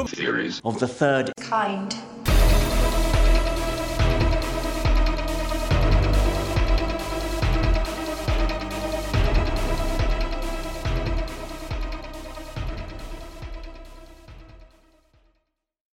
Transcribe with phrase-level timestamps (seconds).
[0.00, 1.94] Welcome to Theories of the third kind.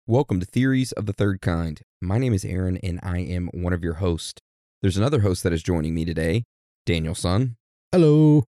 [0.05, 1.81] Welcome to Theories of the Third Kind.
[1.99, 4.41] My name is Aaron and I am one of your hosts.
[4.81, 6.45] There's another host that is joining me today,
[6.85, 7.57] Daniel Sun.
[7.91, 8.45] Hello.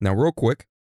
[0.00, 0.64] Now, real quick,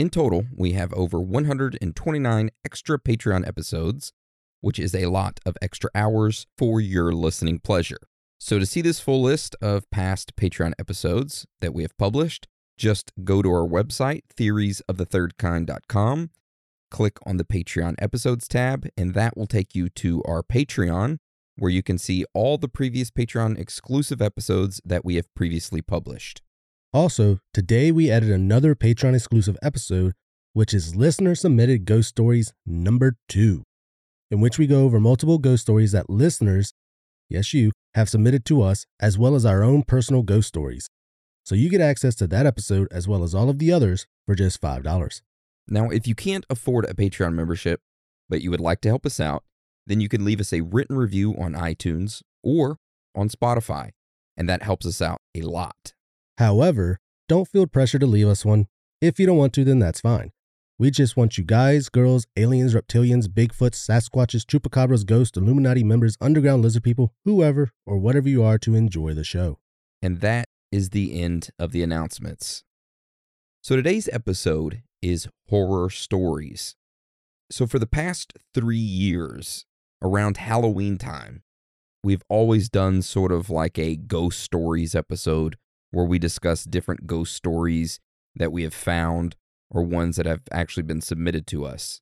[0.00, 4.14] In total, we have over 129 extra Patreon episodes,
[4.62, 7.98] which is a lot of extra hours for your listening pleasure.
[8.38, 12.48] So, to see this full list of past Patreon episodes that we have published,
[12.78, 16.30] just go to our website, theoriesofthethirdkind.com,
[16.90, 21.18] click on the Patreon episodes tab, and that will take you to our Patreon,
[21.58, 26.40] where you can see all the previous Patreon exclusive episodes that we have previously published.
[26.92, 30.12] Also, today we added another Patreon exclusive episode,
[30.54, 33.62] which is listener submitted ghost stories number two,
[34.28, 36.72] in which we go over multiple ghost stories that listeners,
[37.28, 40.88] yes, you, have submitted to us, as well as our own personal ghost stories.
[41.44, 44.34] So you get access to that episode as well as all of the others for
[44.34, 45.22] just $5.
[45.68, 47.80] Now, if you can't afford a Patreon membership,
[48.28, 49.44] but you would like to help us out,
[49.86, 52.78] then you can leave us a written review on iTunes or
[53.14, 53.90] on Spotify,
[54.36, 55.92] and that helps us out a lot.
[56.40, 58.66] However, don't feel pressure to leave us one.
[59.02, 60.32] If you don't want to, then that's fine.
[60.78, 66.62] We just want you guys, girls, aliens, reptilians, Bigfoots, Sasquatches, Chupacabras, ghosts, Illuminati members, underground
[66.62, 69.58] lizard people, whoever or whatever you are to enjoy the show.
[70.00, 72.64] And that is the end of the announcements.
[73.62, 76.74] So today's episode is horror stories.
[77.50, 79.66] So for the past three years,
[80.00, 81.42] around Halloween time,
[82.02, 85.58] we've always done sort of like a ghost stories episode
[85.90, 88.00] where we discuss different ghost stories
[88.36, 89.36] that we have found
[89.70, 92.00] or ones that have actually been submitted to us.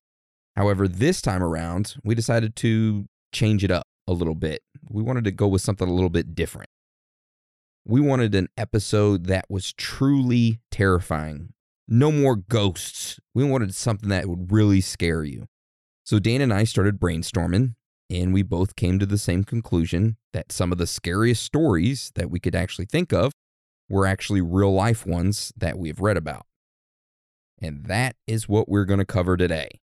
[0.57, 4.63] However, this time around, we decided to change it up a little bit.
[4.89, 6.71] We wanted to go with something a little bit different.
[7.87, 11.53] We wanted an episode that was truly terrifying.
[11.87, 13.19] No more ghosts.
[13.35, 15.47] We wanted something that would really scare you.
[16.05, 17.75] So Dan and I started brainstorming,
[18.11, 22.31] and we both came to the same conclusion that some of the scariest stories that
[22.31, 23.33] we could actually think of
[23.89, 26.47] were actually real life ones that we've read about.
[27.61, 29.81] And that is what we're going to cover today.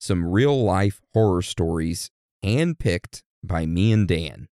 [0.00, 2.10] Some real life horror stories
[2.44, 4.48] handpicked by me and Dan.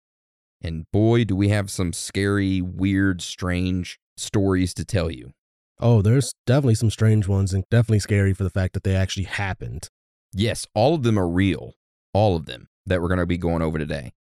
[0.63, 5.33] And boy, do we have some scary, weird, strange stories to tell you.
[5.79, 9.25] Oh, there's definitely some strange ones and definitely scary for the fact that they actually
[9.25, 9.89] happened.
[10.33, 11.75] Yes, all of them are real.
[12.15, 14.13] All of them that we're going to be going over today.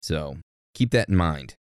[0.00, 0.36] So
[0.74, 1.56] keep that in mind.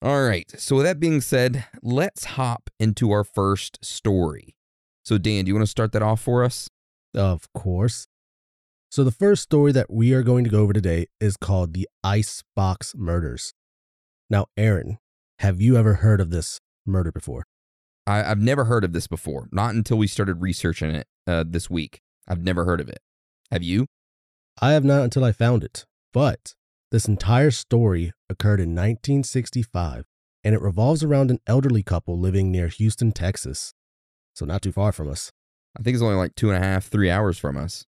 [0.00, 4.54] All right, so with that being said, let's hop into our first story.
[5.04, 6.68] So, Dan, do you want to start that off for us?
[7.14, 8.06] Of course.
[8.90, 11.88] So, the first story that we are going to go over today is called the
[12.04, 13.54] Icebox Murders.
[14.30, 14.98] Now, Aaron,
[15.40, 17.44] have you ever heard of this murder before?
[18.06, 21.68] I, have never heard of this before, not until we started researching it uh, this
[21.68, 22.02] week.
[22.28, 23.00] I've never heard of it.
[23.50, 23.86] Have you?
[24.60, 25.86] I have not until I found it.
[26.12, 26.54] But
[26.90, 30.04] this entire story occurred in 1965,
[30.42, 33.74] and it revolves around an elderly couple living near Houston, Texas.
[34.34, 35.30] So, not too far from us.
[35.78, 37.84] I think it's only like two and a half, three hours from us.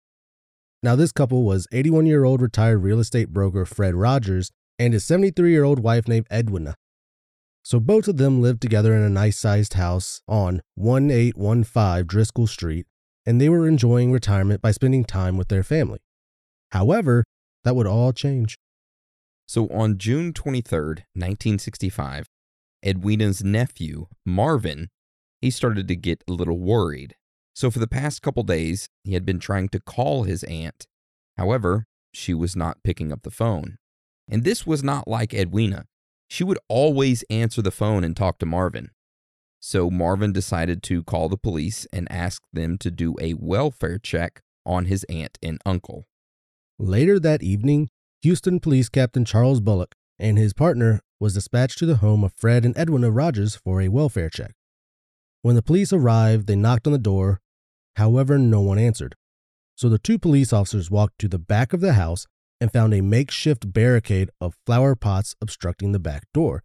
[0.81, 5.03] Now, this couple was 81 year old retired real estate broker Fred Rogers and his
[5.03, 6.75] 73 year old wife named Edwina.
[7.63, 12.85] So, both of them lived together in a nice sized house on 1815 Driscoll Street,
[13.25, 15.99] and they were enjoying retirement by spending time with their family.
[16.71, 17.25] However,
[17.63, 18.57] that would all change.
[19.47, 22.27] So on June 23rd, 1965,
[22.83, 24.89] Edwina's nephew, Marvin,
[25.41, 27.15] he started to get a little worried.
[27.53, 30.87] So for the past couple days, he had been trying to call his aunt.
[31.37, 33.77] However, she was not picking up the phone.
[34.27, 35.85] And this was not like Edwina.
[36.27, 38.89] She would always answer the phone and talk to Marvin.
[39.59, 44.41] So Marvin decided to call the police and ask them to do a welfare check
[44.65, 46.05] on his aunt and uncle.
[46.77, 47.89] Later that evening,
[48.25, 52.65] Houston Police Captain Charles Bullock and his partner was dispatched to the home of Fred
[52.65, 54.55] and Edwina Rogers for a welfare check.
[55.43, 57.39] When the police arrived, they knocked on the door.
[57.97, 59.13] However, no one answered.
[59.75, 62.25] So the two police officers walked to the back of the house
[62.59, 66.63] and found a makeshift barricade of flower pots obstructing the back door,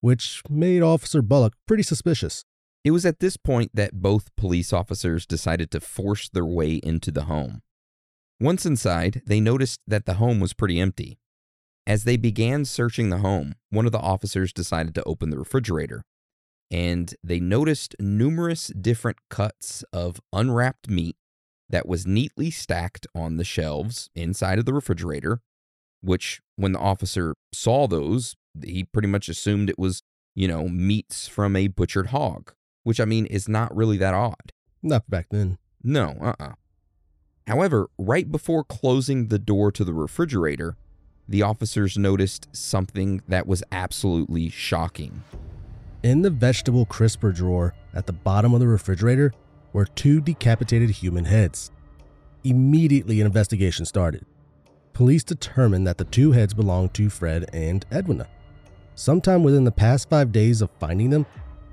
[0.00, 2.44] which made Officer Bullock pretty suspicious.
[2.84, 7.10] It was at this point that both police officers decided to force their way into
[7.10, 7.62] the home.
[8.40, 11.18] Once inside, they noticed that the home was pretty empty.
[11.86, 16.02] As they began searching the home, one of the officers decided to open the refrigerator,
[16.70, 21.16] and they noticed numerous different cuts of unwrapped meat
[21.68, 25.40] that was neatly stacked on the shelves inside of the refrigerator,
[26.02, 30.02] which, when the officer saw those, he pretty much assumed it was,
[30.34, 32.52] you know, meats from a butchered hog,
[32.82, 34.52] which I mean is not really that odd.
[34.82, 35.58] Not back then.
[35.82, 36.52] No, uh uh
[37.46, 40.76] However, right before closing the door to the refrigerator,
[41.28, 45.22] the officers noticed something that was absolutely shocking.
[46.02, 49.32] In the vegetable crisper drawer at the bottom of the refrigerator
[49.72, 51.70] were two decapitated human heads.
[52.44, 54.24] Immediately, an investigation started.
[54.92, 58.28] Police determined that the two heads belonged to Fred and Edwina.
[58.94, 61.26] Sometime within the past five days of finding them,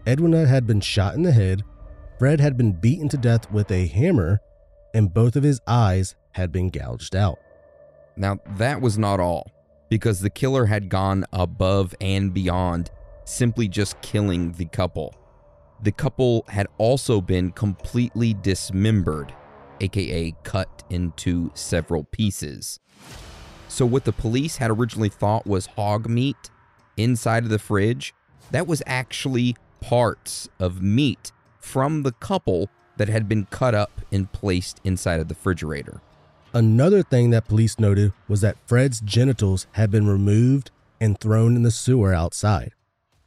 [0.07, 1.63] Edwina had been shot in the head,
[2.17, 4.39] Fred had been beaten to death with a hammer,
[4.93, 7.39] and both of his eyes had been gouged out.
[8.15, 9.51] Now, that was not all,
[9.89, 12.91] because the killer had gone above and beyond
[13.25, 15.15] simply just killing the couple.
[15.81, 19.33] The couple had also been completely dismembered,
[19.79, 22.79] aka cut into several pieces.
[23.67, 26.51] So, what the police had originally thought was hog meat
[26.97, 28.13] inside of the fridge,
[28.51, 34.31] that was actually parts of meat from the couple that had been cut up and
[34.31, 36.01] placed inside of the refrigerator.
[36.53, 41.63] Another thing that police noted was that Fred's genitals had been removed and thrown in
[41.63, 42.73] the sewer outside.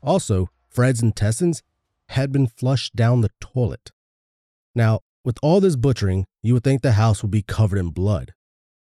[0.03, 1.63] Also, Fred's intestines
[2.11, 3.91] had been flushed down the toilet.
[4.75, 8.35] Now, with all this butchering, you would think the house would be covered in blood.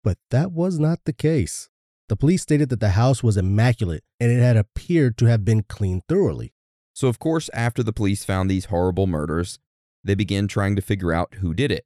[0.04, 1.70] But that was not the case.
[2.08, 5.62] The police stated that the house was immaculate and it had appeared to have been
[5.62, 6.52] cleaned thoroughly.
[6.92, 9.58] So, of course, after the police found these horrible murders,
[10.06, 11.84] they began trying to figure out who did it.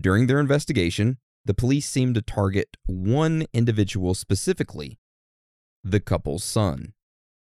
[0.00, 4.98] During their investigation, the police seemed to target one individual specifically
[5.84, 6.92] the couple's son.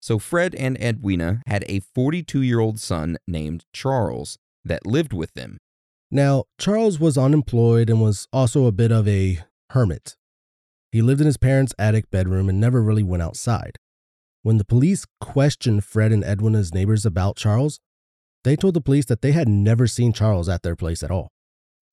[0.01, 5.33] So, Fred and Edwina had a 42 year old son named Charles that lived with
[5.35, 5.59] them.
[6.11, 9.41] Now, Charles was unemployed and was also a bit of a
[9.71, 10.17] hermit.
[10.93, 13.77] He lived in his parents' attic bedroom and never really went outside.
[14.43, 17.81] When the police questioned Fred and Edwina's neighbors about Charles,
[18.45, 21.29] they told the police that they had never seen Charles at their place at all.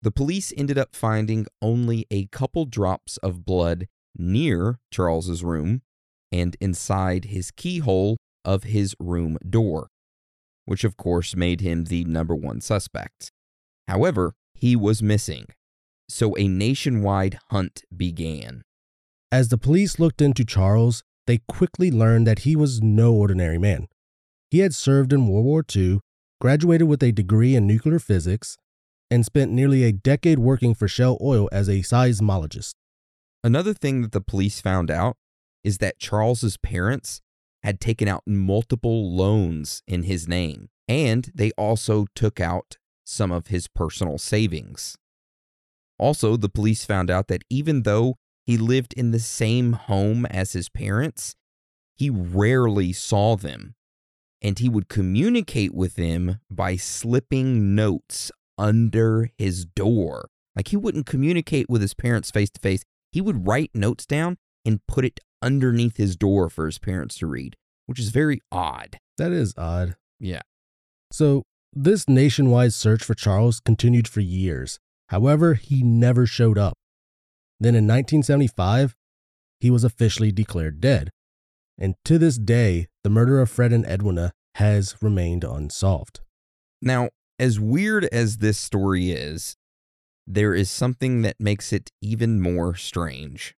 [0.02, 3.88] The police ended up finding only a couple drops of blood
[4.18, 5.82] near Charles's room
[6.32, 9.90] and inside his keyhole of his room door,
[10.66, 13.32] which of course made him the number one suspect.
[13.88, 15.48] However, he was missing,
[16.10, 18.64] so a nationwide hunt began.
[19.32, 23.88] As the police looked into Charles, they quickly learned that he was no ordinary man.
[24.52, 26.00] He had served in World War II,
[26.46, 28.56] graduated with a degree in nuclear physics,
[29.10, 32.76] and spent nearly a decade working for Shell Oil as a seismologist.
[33.44, 35.18] Another thing that the police found out
[35.64, 37.20] is that Charles's parents
[37.64, 43.48] had taken out multiple loans in his name, and they also took out some of
[43.48, 45.00] his personal savings.
[45.98, 50.54] Also, the police found out that even though he lived in the same home as
[50.54, 51.36] his parents,
[51.96, 53.74] he rarely saw them,
[54.46, 60.30] and he would communicate with them by slipping notes under his door.
[60.56, 62.84] Like he wouldn't communicate with his parents face to face.
[63.12, 67.26] He would write notes down and put it underneath his door for his parents to
[67.26, 67.56] read,
[67.88, 69.00] which is very odd.
[69.18, 69.96] That is odd.
[70.20, 70.42] Yeah.
[71.12, 71.42] So,
[71.74, 74.78] this nationwide search for Charles continued for years.
[75.10, 76.76] However, he never showed up.
[77.60, 78.94] Then in 1975,
[79.60, 81.10] he was officially declared dead.
[81.78, 86.22] And to this day, the murder of Fred and Edwina has remained unsolved.
[86.82, 89.58] Now, as weird as this story is,
[90.26, 93.56] there is something that makes it even more strange.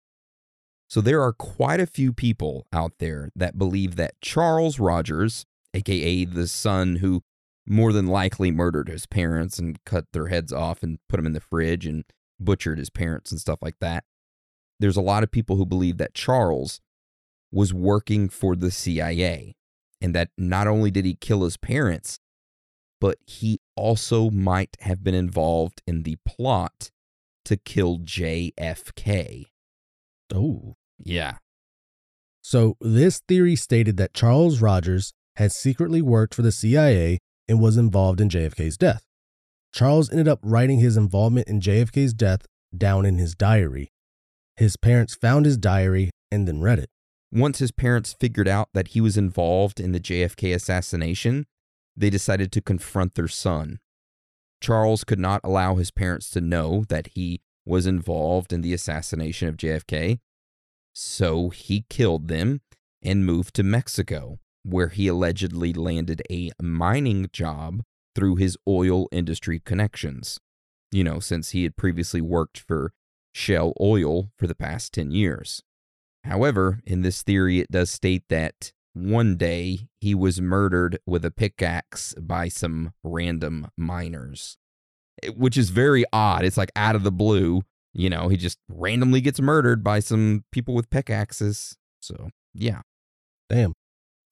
[0.89, 6.25] So, there are quite a few people out there that believe that Charles Rogers, aka
[6.25, 7.21] the son who
[7.67, 11.33] more than likely murdered his parents and cut their heads off and put them in
[11.33, 12.05] the fridge and
[12.39, 14.05] butchered his parents and stuff like that.
[14.79, 16.79] There's a lot of people who believe that Charles
[17.51, 19.56] was working for the CIA
[20.01, 22.20] and that not only did he kill his parents,
[23.00, 26.89] but he also might have been involved in the plot
[27.46, 29.46] to kill JFK.
[30.34, 30.75] Oh.
[31.00, 31.38] Yeah.
[32.42, 37.77] So, this theory stated that Charles Rogers had secretly worked for the CIA and was
[37.77, 39.04] involved in JFK's death.
[39.74, 43.89] Charles ended up writing his involvement in JFK's death down in his diary.
[44.56, 46.89] His parents found his diary and then read it.
[47.31, 51.46] Once his parents figured out that he was involved in the JFK assassination,
[51.96, 53.79] they decided to confront their son.
[54.62, 59.48] Charles could not allow his parents to know that he was involved in the assassination
[59.48, 60.19] of JFK,
[60.93, 62.62] so he killed them
[63.03, 67.84] and moved to Mexico, where he allegedly landed a mining job
[68.15, 70.39] through his oil industry connections.
[70.91, 72.93] You know, since he had previously worked for
[73.34, 75.62] Shell Oil for the past 10 years.
[76.27, 81.31] However, in this theory, it does state that one day he was murdered with a
[81.31, 84.57] pickaxe by some random miners,
[85.36, 86.43] which is very odd.
[86.43, 87.63] It's like out of the blue.
[87.93, 91.77] You know, he just randomly gets murdered by some people with pickaxes.
[92.01, 92.81] So, yeah.
[93.50, 93.74] Damn.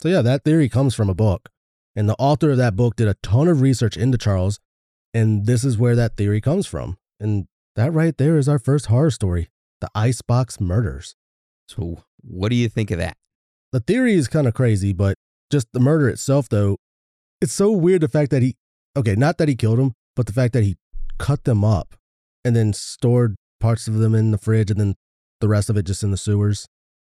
[0.02, 1.50] So, yeah, that theory comes from a book.
[1.96, 4.60] And the author of that book did a ton of research into Charles.
[5.14, 6.98] And this is where that theory comes from.
[7.20, 9.50] And that right there is our first horror story
[9.82, 11.16] the Icebox Murders.
[11.68, 13.18] So, what do you think of that?
[13.72, 15.16] The theory is kind of crazy, but
[15.52, 16.78] just the murder itself, though,
[17.42, 18.56] it's so weird the fact that he,
[18.96, 20.78] okay, not that he killed him, but the fact that he
[21.18, 21.96] cut them up
[22.44, 24.96] and then stored parts of them in the fridge and then
[25.42, 26.68] the rest of it just in the sewers.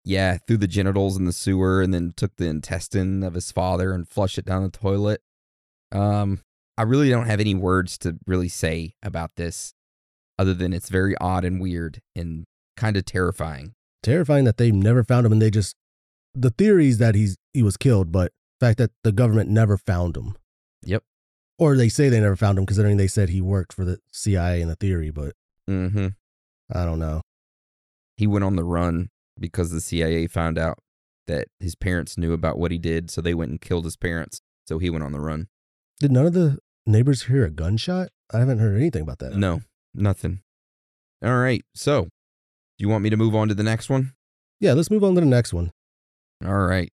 [0.05, 3.93] Yeah, threw the genitals in the sewer and then took the intestine of his father
[3.93, 5.21] and flushed it down the toilet.
[5.91, 6.41] Um,
[6.79, 9.73] I really don't have any words to really say about this
[10.39, 12.45] other than it's very odd and weird and
[12.77, 13.73] kind of terrifying.
[14.07, 15.75] Terrifying that they never found him and they just
[16.35, 20.17] the theories that he's he was killed, but the fact that the government never found
[20.17, 20.37] him.
[20.85, 21.03] Yep.
[21.59, 24.61] Or they say they never found him considering they said he worked for the CIA
[24.61, 25.35] in the theory, but
[25.69, 26.09] Mm-hmm.
[26.73, 27.23] I don't know.
[28.17, 30.79] He went on the run because the CIA found out
[31.27, 34.41] that his parents knew about what he did, so they went and killed his parents.
[34.67, 35.49] So he went on the run.
[36.01, 38.11] Did none of the neighbors hear a gunshot?
[38.33, 39.35] I haven't heard anything about that.
[39.35, 39.63] No,
[39.95, 40.41] nothing.
[41.25, 41.65] All right.
[41.75, 42.09] So,
[42.79, 44.13] do you want me to move on to the next one?
[44.61, 45.73] Yeah, let's move on to the next one.
[46.45, 46.93] All right.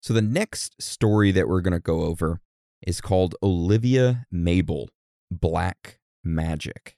[0.00, 2.40] So, the next story that we're going to go over
[2.84, 4.88] is called Olivia Mabel
[5.30, 6.96] Black Magic.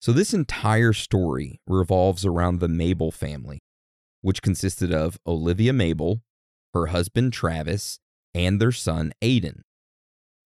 [0.00, 3.60] So, this entire story revolves around the Mabel family,
[4.22, 6.22] which consisted of Olivia Mabel,
[6.74, 8.00] her husband Travis,
[8.34, 9.62] and their son Aiden.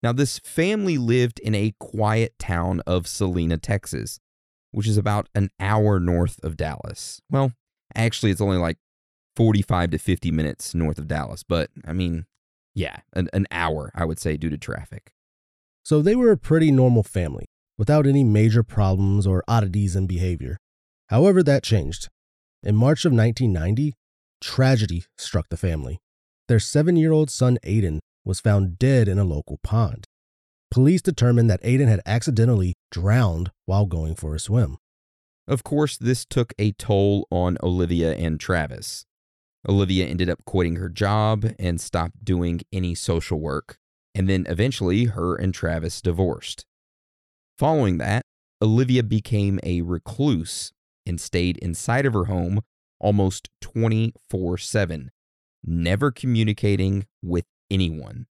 [0.02, 4.19] Now, this family lived in a quiet town of Celina, Texas,
[4.73, 7.21] which is about an hour north of Dallas.
[7.31, 7.53] Well,
[7.95, 8.79] actually, it's only like
[9.37, 12.27] 45 to 50 minutes north of Dallas, but I mean,
[12.75, 15.11] yeah, an, an hour, I would say, due to traffic.
[15.85, 17.47] So they were a pretty normal family,
[17.79, 20.59] without any major problems or oddities in behavior.
[21.09, 22.09] However, that changed.
[22.63, 23.95] In March of 1990,
[24.41, 25.99] tragedy struck the family.
[26.49, 30.05] Their seven year old son Aiden was found dead in a local pond.
[30.71, 34.77] Police determined that Aiden had accidentally drowned while going for a swim.
[35.47, 39.07] Of course, this took a toll on Olivia and Travis.
[39.67, 43.79] Olivia ended up quitting her job and stopped doing any social work,
[44.15, 46.67] and then eventually her and Travis divorced.
[47.59, 48.25] Following that,
[48.63, 50.73] Olivia became a recluse
[51.07, 52.61] and stayed inside of her home
[53.01, 55.11] almost 24 7,
[55.65, 58.27] never communicating with anyone,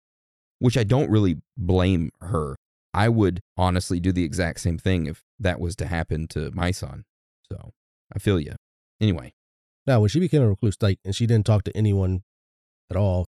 [0.64, 2.56] which I don't really blame her.
[2.94, 6.72] I would honestly do the exact same thing if that was to happen to my
[6.72, 7.04] son.
[7.52, 7.72] So
[8.16, 8.54] I feel you.
[9.02, 9.34] Anyway,
[9.86, 12.24] Now, when she became a recluse, like, and she didn't talk to anyone
[12.90, 13.26] at all,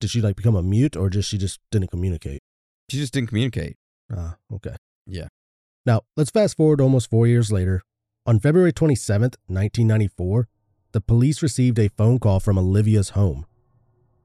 [0.00, 2.40] did she like become a mute or just she just didn't communicate?
[2.88, 3.76] she just didn't communicate.
[4.16, 4.76] Ah, okay.
[5.08, 5.26] Yeah.
[5.84, 7.82] Now, let's fast forward almost four years later.
[8.26, 10.46] On February 27th, 1994,
[10.92, 13.44] the police received a phone call from Olivia's home.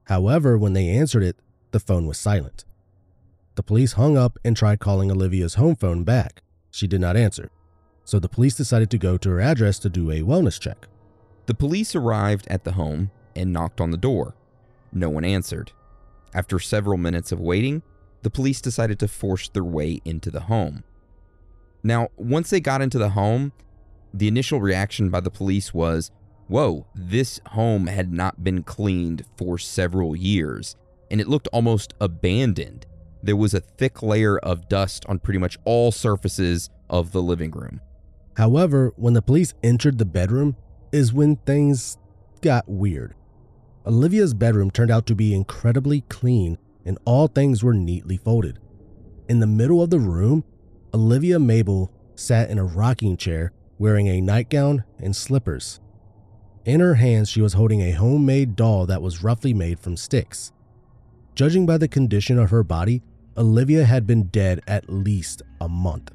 [0.06, 1.38] However, when they answered it,
[1.72, 2.66] the phone was silent.
[3.56, 6.42] The police hung up and tried calling Olivia's home phone back.
[6.70, 7.50] She did not answer.
[8.06, 10.88] So the police decided to go to her address to do a wellness check.
[11.46, 14.36] The police arrived at the home and knocked on the door.
[14.94, 15.72] No one answered.
[16.34, 17.84] After several minutes of waiting,
[18.22, 20.84] the police decided to force their way into the home.
[21.84, 23.52] Now, once they got into the home,
[24.14, 26.12] the initial reaction by the police was
[26.48, 30.76] whoa, this home had not been cleaned for several years,
[31.12, 32.88] and it looked almost abandoned.
[33.22, 37.52] There was a thick layer of dust on pretty much all surfaces of the living
[37.52, 37.82] room.
[38.38, 40.56] However, when the police entered the bedroom,
[40.92, 41.98] is when things
[42.42, 43.14] got weird.
[43.86, 48.60] Olivia's bedroom turned out to be incredibly clean and all things were neatly folded.
[49.30, 50.44] In the middle of the room,
[50.94, 55.80] Olivia Mabel sat in a rocking chair wearing a nightgown and slippers.
[56.66, 60.52] In her hands, she was holding a homemade doll that was roughly made from sticks.
[61.34, 63.02] Judging by the condition of her body,
[63.38, 66.12] Olivia had been dead at least a month.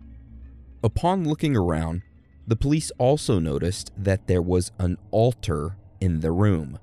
[0.85, 2.03] Upon looking around,
[2.47, 6.79] The police also noticed that there was an altar in the room.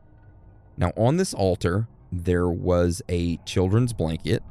[0.75, 4.43] Now, on this altar, there was a children's blanket,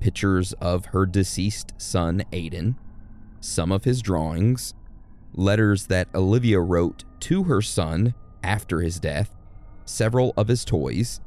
[0.00, 2.76] pictures of her deceased son, Aiden,
[3.40, 4.72] some of his drawings,
[5.34, 9.30] letters that Olivia wrote to her son after his death,
[9.84, 11.20] several of his toys,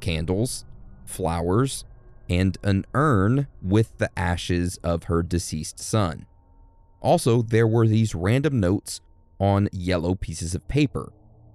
[0.00, 0.64] candles,
[1.08, 1.84] flowers,
[2.28, 6.26] and an urn with the ashes of her deceased son.
[7.00, 9.00] Also, there were these random notes
[9.40, 11.12] on yellow pieces of paper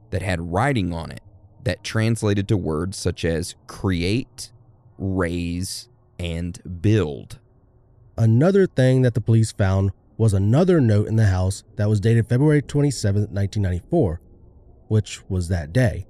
[0.10, 1.22] that had writing on it
[1.64, 4.52] that translated to words such as create,
[4.98, 7.40] raise, and build.
[8.18, 12.28] Another thing that the police found was another note in the house that was dated
[12.28, 14.22] February 27, 1994,
[14.88, 16.06] which was that day.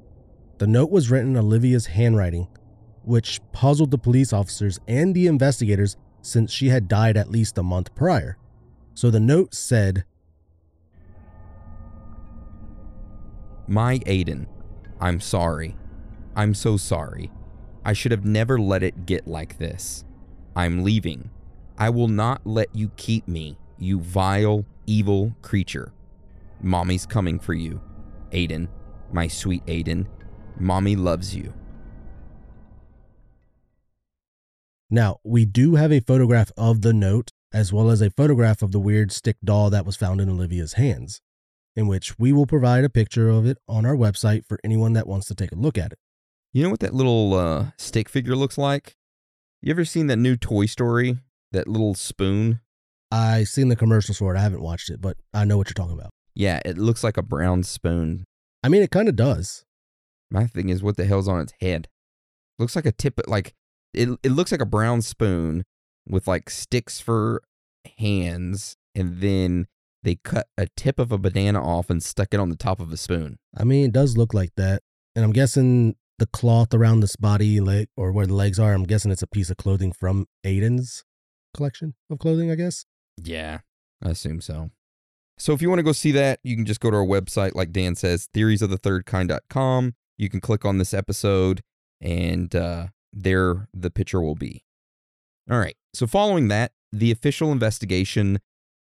[0.57, 2.47] The note was written in Olivia's handwriting,
[3.03, 7.63] which puzzled the police officers and the investigators since she had died at least a
[7.63, 8.38] month prior.
[8.93, 10.05] So the note said,
[13.67, 14.48] My Aiden,
[15.00, 15.75] I'm sorry.
[16.36, 17.31] I'm so sorry.
[17.86, 20.05] I should have never let it get like this.
[20.55, 21.29] I'm leaving.
[21.77, 25.91] I will not let you keep me, you vile, evil creature.
[26.62, 27.81] Mommy's coming for you.
[28.31, 28.67] Aiden,
[29.12, 30.07] my sweet Aiden.
[30.60, 31.53] Mommy loves you.
[34.90, 38.72] Now, we do have a photograph of the note, as well as a photograph of
[38.72, 41.22] the weird stick doll that was found in Olivia's hands,
[41.75, 45.08] in which we will provide a picture of it on our website for anyone that
[45.08, 46.00] wants to take a look at it.
[46.52, 48.96] You know what that little uh, stick figure looks like?
[49.62, 51.18] You ever seen that new Toy Story?
[51.52, 52.60] That little spoon?
[53.12, 54.38] I seen the commercials for it.
[54.38, 56.10] I haven't watched it, but I know what you're talking about.
[56.36, 58.25] Yeah, it looks like a brown spoon.
[58.63, 59.63] I mean, it kind of does.
[60.32, 61.90] My thing is, what the hell's on its head?
[62.58, 63.54] Looks like a tip, like
[63.93, 64.09] it.
[64.23, 65.63] It looks like a brown spoon
[66.08, 67.41] with like sticks for
[67.97, 69.67] hands, and then
[70.03, 72.91] they cut a tip of a banana off and stuck it on the top of
[72.91, 73.38] a spoon.
[73.58, 74.82] I mean, it does look like that.
[75.15, 78.84] And I'm guessing the cloth around this body, leg, or where the legs are, I'm
[78.84, 81.03] guessing it's a piece of clothing from Aiden's
[81.56, 82.86] collection of clothing, I guess.
[83.21, 83.60] Yeah,
[84.01, 84.71] I assume so.
[85.38, 87.56] So if you want to go see that, you can just go to our website,
[87.56, 89.95] like Dan says, theoriesofthethirdkind.com.
[90.17, 91.62] You can click on this episode,
[91.99, 94.63] and uh, there the picture will be.
[95.49, 95.76] All right.
[95.93, 98.39] So following that, the official investigation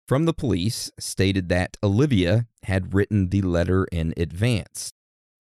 [0.07, 4.91] from the police stated that Olivia had written the letter in advance,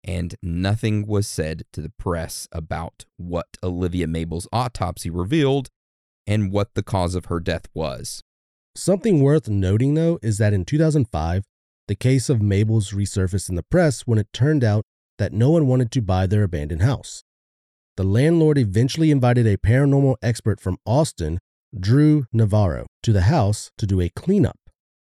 [0.05, 5.69] and nothing was said to the press about what Olivia Mabel's autopsy revealed
[6.27, 8.23] and what the cause of her death was.
[8.75, 11.45] Something worth noting, though, is that in 2005,
[11.89, 14.85] the case of Mabel's resurfaced in the press when it turned out
[15.19, 17.25] that no one wanted to buy their abandoned house.
[17.99, 21.41] The landlord eventually invited a paranormal expert from Austin,
[21.77, 24.61] Drew Navarro, to the house to do a cleanup.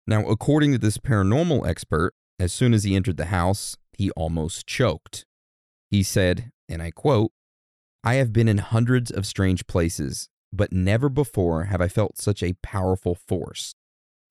[0.07, 4.67] Now, according to this paranormal expert, as soon as he entered the house, he almost
[4.67, 5.27] choked.
[5.91, 7.33] He said, and I quote,
[8.03, 12.43] I have been in hundreds of strange places, but never before have I felt such
[12.43, 13.75] a powerful force.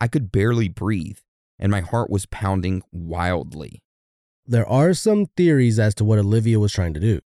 [0.02, 1.20] I could barely breathe,
[1.60, 3.84] and my heart was pounding wildly.
[4.44, 7.20] There are some theories as to what Olivia was trying to do.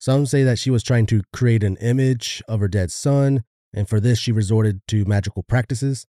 [0.00, 3.86] Some say that she was trying to create an image of her dead son, and
[3.86, 6.06] for this she resorted to magical practices.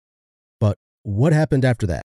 [0.61, 2.05] But what happened after that?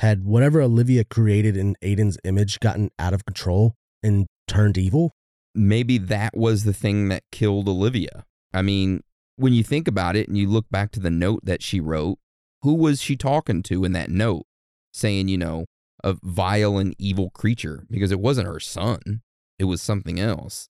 [0.00, 5.12] Had whatever Olivia created in Aiden's image gotten out of control and turned evil?
[5.54, 8.26] Maybe that was the thing that killed Olivia.
[8.52, 9.00] I mean,
[9.36, 12.18] when you think about it and you look back to the note that she wrote,
[12.60, 14.44] who was she talking to in that note
[14.92, 15.64] saying, you know,
[16.02, 17.86] a vile and evil creature?
[17.88, 19.22] Because it wasn't her son,
[19.58, 20.68] it was something else.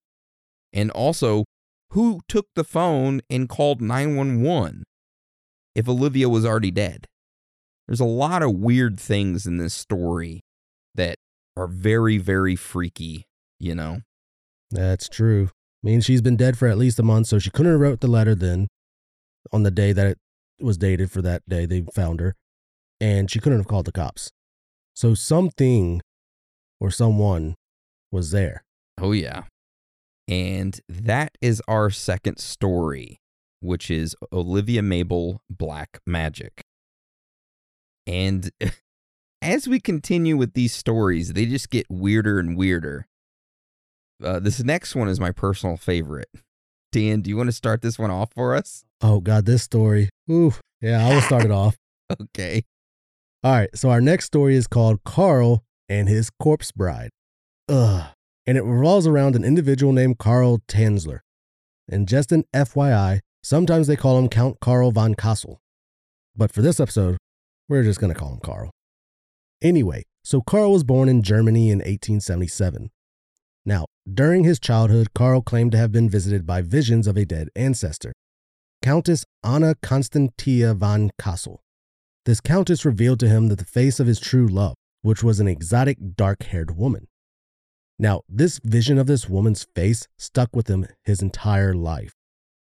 [0.75, 1.45] And also,
[1.91, 4.83] who took the phone and called 911
[5.75, 7.07] if Olivia was already dead?
[7.87, 10.41] There's a lot of weird things in this story
[10.95, 11.17] that
[11.57, 13.25] are very, very freaky,
[13.61, 14.01] you know?
[14.71, 15.51] That's true.
[15.53, 18.01] I mean, she's been dead for at least a month, so she couldn't have wrote
[18.01, 18.67] the letter then
[19.53, 20.19] on the day that it
[20.61, 22.35] was dated for that day they found her.
[23.01, 24.31] And she couldn't have called the cops.
[24.95, 26.01] So something
[26.81, 27.55] or someone
[28.11, 28.65] was there.
[28.99, 29.45] Oh, yeah.
[30.27, 33.21] And that is our second story,
[33.61, 36.65] which is Olivia Mabel Black Magic.
[38.07, 38.51] And
[39.43, 43.07] as we continue with these stories, they just get weirder and weirder.
[44.23, 46.31] Uh, this next one is my personal favorite.
[46.93, 48.85] Dan, do you want to start this one off for us?
[49.03, 50.09] Oh, God, this story.
[50.31, 51.77] Ooh, yeah, I will start it off.
[52.11, 52.63] Okay.
[53.43, 57.11] All right, so our next story is called Carl and His Corpse Bride.
[57.69, 58.14] Ugh.
[58.47, 61.21] And it revolves around an individual named Carl Tanzler.
[61.89, 65.59] And just an FYI, sometimes they call him Count Carl von Cosel.
[66.37, 67.17] But for this episode,
[67.69, 68.71] we're just going to call him Carl.
[69.63, 72.91] Anyway, so Carl was born in Germany in 1877.
[73.65, 77.49] Now, during his childhood, Carl claimed to have been visited by visions of a dead
[77.57, 78.13] ancestor,
[78.83, 81.61] Countess Anna Constantia von Cosel.
[82.27, 85.49] This countess revealed to him that the face of his true love, which was an
[85.49, 87.07] exotic dark haired woman.
[87.99, 92.15] Now, this vision of this woman's face stuck with him his entire life.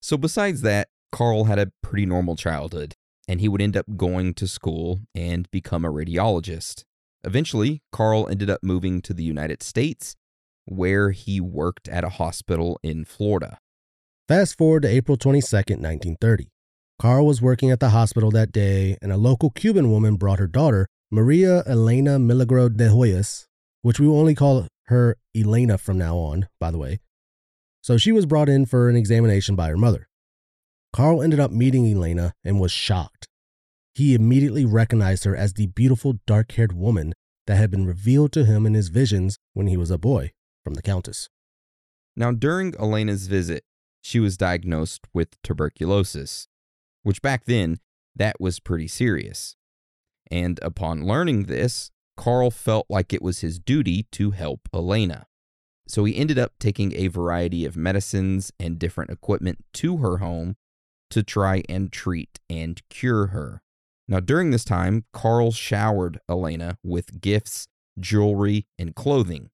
[0.01, 2.95] So, besides that, Carl had a pretty normal childhood,
[3.27, 6.85] and he would end up going to school and become a radiologist.
[7.25, 10.15] Eventually, Carl ended up moving to the United States,
[10.67, 13.59] where he worked at a hospital in Florida.
[14.29, 16.49] Fast forward to April 22nd, 1930.
[17.01, 20.47] Carl was working at the hospital that day, and a local Cuban woman brought her
[20.47, 23.47] daughter, Maria Elena Milagro de Hoyos,
[23.83, 27.01] which we will only call her Elena from now on, by the way.
[27.83, 30.09] So she was brought in for an examination by her mother.
[30.93, 33.29] Carl ended up meeting Elena and was shocked.
[33.95, 37.13] He immediately recognized her as the beautiful dark haired woman
[37.47, 40.33] that had been revealed to him in his visions when he was a boy
[40.65, 41.29] from the Countess.
[42.17, 43.65] Now, during Elena's visit,
[44.01, 46.49] she was diagnosed with tuberculosis,
[47.03, 47.79] which back then,
[48.17, 49.57] that was pretty serious.
[50.31, 55.27] And upon learning this, Carl felt like it was his duty to help Elena.
[55.87, 60.57] So he ended up taking a variety of medicines and different equipment to her home
[61.11, 63.63] to try and treat and cure her.
[64.09, 69.51] Now, during this time, Carl showered Elena with gifts, jewelry, and clothing,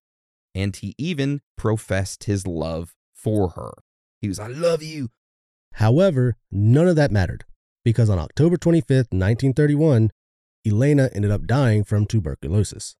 [0.54, 3.74] and he even professed his love for her.
[4.22, 5.10] He was, I love you.
[5.74, 7.44] However, none of that mattered
[7.84, 10.10] because on October 25th, 1931,
[10.66, 12.96] Elena ended up dying from tuberculosis.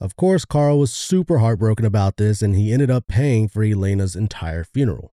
[0.00, 4.16] Of course, Carl was super heartbroken about this and he ended up paying for Elena's
[4.16, 5.12] entire funeral.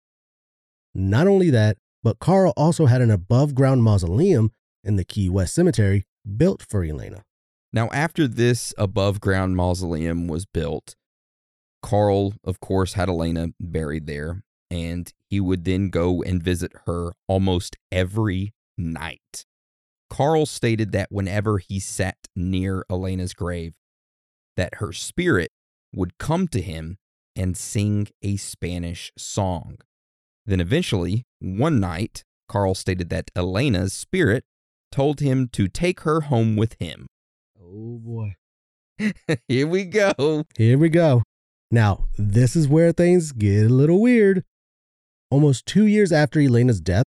[0.93, 4.51] Not only that, but Carl also had an above ground mausoleum
[4.83, 6.05] in the Key West Cemetery
[6.37, 7.23] built for Elena.
[7.71, 10.95] Now, after this above ground mausoleum was built,
[11.81, 17.13] Carl, of course, had Elena buried there, and he would then go and visit her
[17.27, 19.45] almost every night.
[20.11, 23.73] Carl stated that whenever he sat near Elena's grave,
[24.57, 25.51] that her spirit
[25.95, 26.97] would come to him
[27.33, 29.77] and sing a Spanish song.
[30.45, 34.43] Then eventually, one night, Carl stated that Elena's spirit
[34.91, 37.07] told him to take her home with him.
[37.57, 38.35] Oh boy.
[39.47, 40.43] Here we go.
[40.57, 41.23] Here we go.
[41.71, 44.43] Now, this is where things get a little weird.
[45.29, 47.05] Almost two years after Elena's death,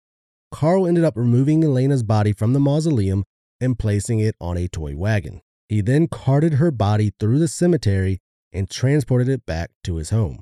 [0.53, 3.23] Carl ended up removing Elena's body from the mausoleum
[3.59, 5.41] and placing it on a toy wagon.
[5.67, 8.19] He then carted her body through the cemetery
[8.51, 10.41] and transported it back to his home.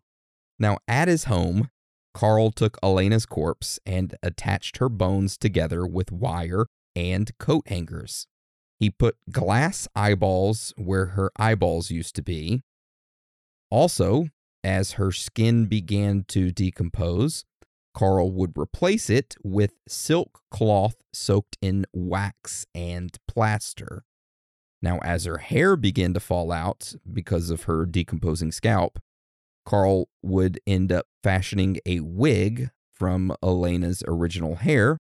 [0.59, 1.69] Now, at his home,
[2.13, 8.27] Carl took Elena's corpse and attached her bones together with wire and coat hangers.
[8.77, 12.63] He put glass eyeballs where her eyeballs used to be.
[13.69, 14.25] Also,
[14.61, 17.45] as her skin began to decompose,
[17.93, 24.03] Carl would replace it with silk cloth soaked in wax and plaster.
[24.81, 28.99] Now, as her hair began to fall out because of her decomposing scalp,
[29.65, 34.97] Carl would end up fashioning a wig from Elena's original hair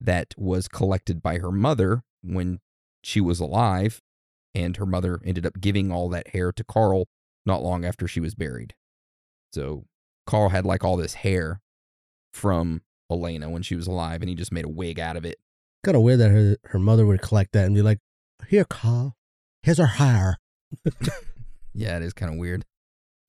[0.00, 2.58] that was collected by her mother when
[3.04, 4.00] she was alive,
[4.54, 7.06] and her mother ended up giving all that hair to Carl
[7.46, 8.74] not long after she was buried.
[9.52, 9.84] So
[10.26, 11.60] Carl had like all this hair
[12.32, 15.38] from Elena when she was alive, and he just made a wig out of it.
[15.84, 17.98] Kind of weird that her, her mother would collect that and be like,
[18.48, 19.16] Here, Carl,
[19.62, 20.38] here's her hair.
[21.74, 22.64] Yeah, it is kind of weird.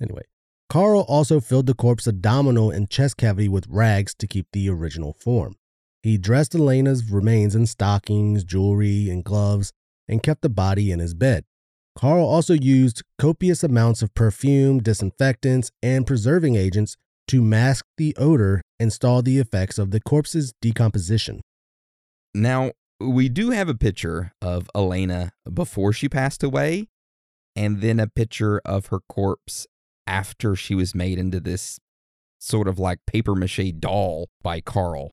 [0.02, 0.24] Anyway,
[0.70, 5.14] Carl also filled the corpse's abdominal and chest cavity with rags to keep the original
[5.14, 5.56] form.
[6.02, 9.72] He dressed Elena's remains in stockings, jewelry, and gloves,
[10.08, 11.46] and kept the body in his bed.
[11.96, 18.62] Carl also used copious amounts of perfume, disinfectants, and preserving agents to mask the odor
[18.84, 21.42] and stall the effects of the corpse's decomposition.
[22.36, 26.90] Now, we do have a picture of Elena before she passed away,
[27.56, 29.66] and then a picture of her corpse
[30.06, 31.80] after she was made into this
[32.40, 35.12] sort of like paper mache doll by Carl.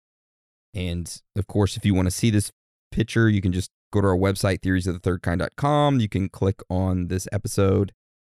[0.75, 2.51] And of course, if you want to see this
[2.91, 6.01] picture, you can just go to our website, theoriesofthethirdkind.com.
[6.01, 7.93] You can click on this episode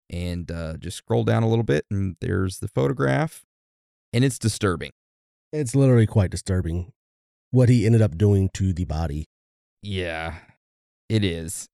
[0.09, 3.43] and uh, just scroll down a little bit, and there's the photograph.
[4.13, 4.91] And it's disturbing.
[5.55, 6.91] It's literally quite disturbing
[7.51, 9.25] what he ended up doing to the body.
[9.81, 10.35] Yeah,
[11.07, 11.67] it is.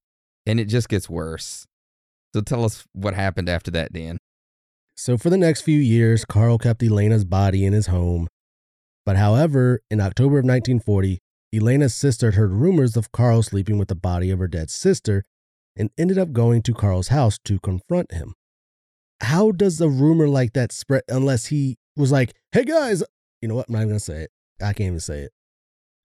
[0.46, 1.66] And it just gets worse.
[2.32, 4.18] So tell us what happened after that, Dan.
[4.96, 8.28] So, for the next few years, Carl kept Elena's body in his home.
[9.04, 11.18] But, however, in October of 1940,
[11.52, 15.24] Elena's sister heard rumors of Carl sleeping with the body of her dead sister
[15.76, 18.34] and ended up going to Carl's house to confront him.
[19.22, 23.02] How does a rumor like that spread unless he was like, hey guys,
[23.42, 23.66] you know what?
[23.68, 24.30] I'm not even going to say it.
[24.60, 25.32] I can't even say it.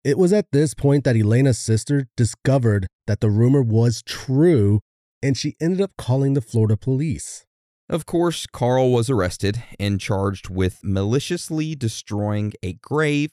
[0.04, 4.82] It was at this point that Elena's sister discovered that the rumor was true
[5.22, 7.46] and she ended up calling the Florida police.
[7.90, 13.32] Of course, Carl was arrested and charged with maliciously destroying a grave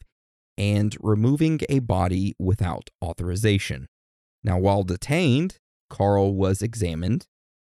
[0.57, 3.87] and removing a body without authorization.
[4.45, 5.59] Now, while detained,
[5.90, 7.27] Carl was examined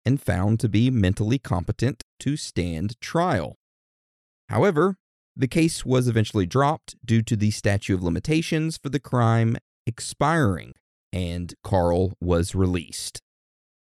[0.05, 3.57] and found to be mentally competent to stand trial.
[4.47, 4.95] However,
[5.35, 10.73] the case was eventually dropped due to the statute of limitations for the crime expiring,
[11.11, 13.21] and Carl was released.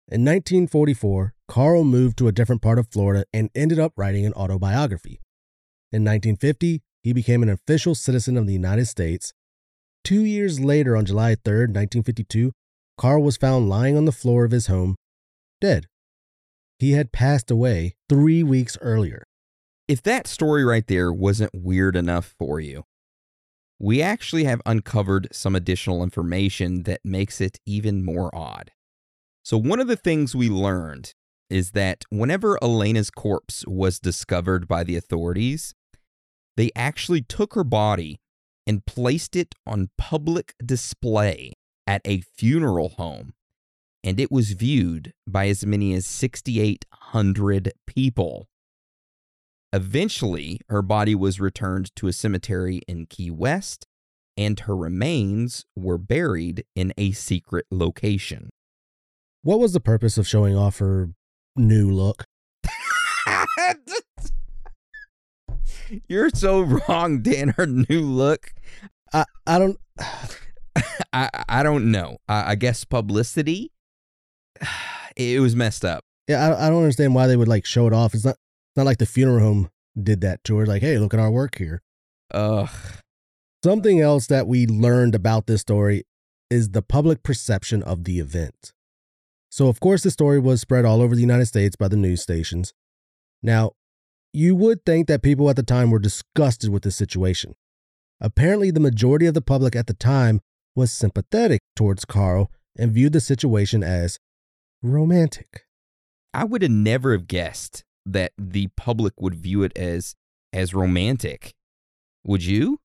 [0.07, 4.33] In 1944, Carl moved to a different part of Florida and ended up writing an
[4.33, 5.21] autobiography.
[5.91, 9.33] In 1950, he became an official citizen of the United States.
[10.03, 12.51] Two years later, on July 3, 1952,
[12.97, 14.95] Carl was found lying on the floor of his home,
[15.59, 15.87] dead.
[16.77, 19.23] He had passed away three weeks earlier.
[19.91, 22.85] If that story right there wasn't weird enough for you,
[23.77, 28.71] we actually have uncovered some additional information that makes it even more odd.
[29.43, 31.13] So, one of the things we learned
[31.49, 35.75] is that whenever Elena's corpse was discovered by the authorities,
[36.55, 38.21] they actually took her body
[38.65, 41.51] and placed it on public display
[41.85, 43.33] at a funeral home,
[44.05, 48.47] and it was viewed by as many as 6,800 people.
[49.73, 53.87] Eventually, her body was returned to a cemetery in Key West,
[54.35, 58.49] and her remains were buried in a secret location.
[59.43, 61.11] What was the purpose of showing off her
[61.55, 62.25] new look?
[66.07, 67.49] You're so wrong, Dan.
[67.57, 68.53] Her new look.
[69.13, 69.77] I, I don't
[71.13, 72.17] I I don't know.
[72.27, 73.71] I, I guess publicity.
[75.17, 76.05] It was messed up.
[76.29, 78.13] yeah, I, I don't understand why they would like show it off.
[78.13, 78.37] It's not
[78.71, 79.69] it's not like the funeral home
[80.01, 80.65] did that to her.
[80.65, 81.81] Like, hey, look at our work here.
[82.33, 82.69] Ugh.
[83.65, 86.05] Something else that we learned about this story
[86.49, 88.71] is the public perception of the event.
[89.49, 92.21] So, of course, the story was spread all over the United States by the news
[92.21, 92.73] stations.
[93.43, 93.73] Now,
[94.31, 97.55] you would think that people at the time were disgusted with the situation.
[98.21, 100.39] Apparently, the majority of the public at the time
[100.77, 104.17] was sympathetic towards Carl and viewed the situation as
[104.81, 105.65] romantic.
[106.33, 110.15] I would have never have guessed that the public would view it as
[110.53, 111.53] as romantic.
[112.25, 112.79] Would you?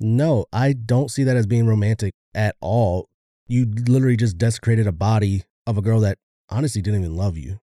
[0.00, 3.08] No, I don't see that as being romantic at all.
[3.46, 6.18] You literally just desecrated a body of a girl that
[6.50, 7.60] honestly didn't even love you,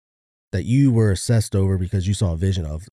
[0.53, 2.87] that you were obsessed over because you saw a vision of.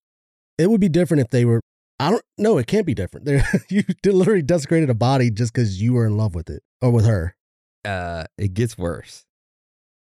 [0.56, 1.60] It would be different if they were.
[2.00, 2.58] I don't know.
[2.58, 3.26] It can't be different.
[3.26, 6.90] They're, you literally desecrated a body just because you were in love with it or
[6.90, 7.36] with her.
[7.84, 9.24] Uh, it gets worse.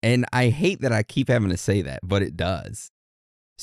[0.03, 2.91] And I hate that I keep having to say that, but it does.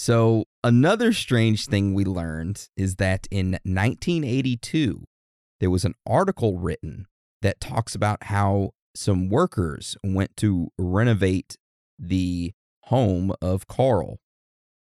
[0.01, 5.03] So, another strange thing we learned is that in 1982,
[5.59, 7.05] there was an article written
[7.41, 11.57] that talks about how some workers went to renovate
[11.99, 12.53] the
[12.85, 14.19] home of Carl.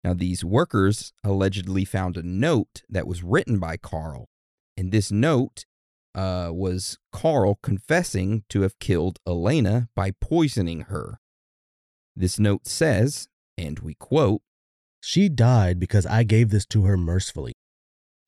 [0.03, 4.27] Now, these workers allegedly found a note that was written by Carl,
[4.77, 5.67] and this note
[6.17, 11.21] uh, was Carl confessing to have killed Elena by poisoning her.
[12.17, 14.43] This note says, and we quote,
[15.01, 17.53] She died because I gave this to her mercifully.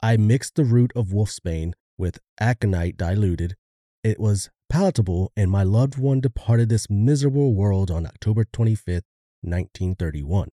[0.01, 3.57] I mixed the root of wolfsbane with aconite diluted.
[4.05, 9.03] It was palatable, and my loved one departed this miserable world on October 25th,
[9.43, 10.49] 1931.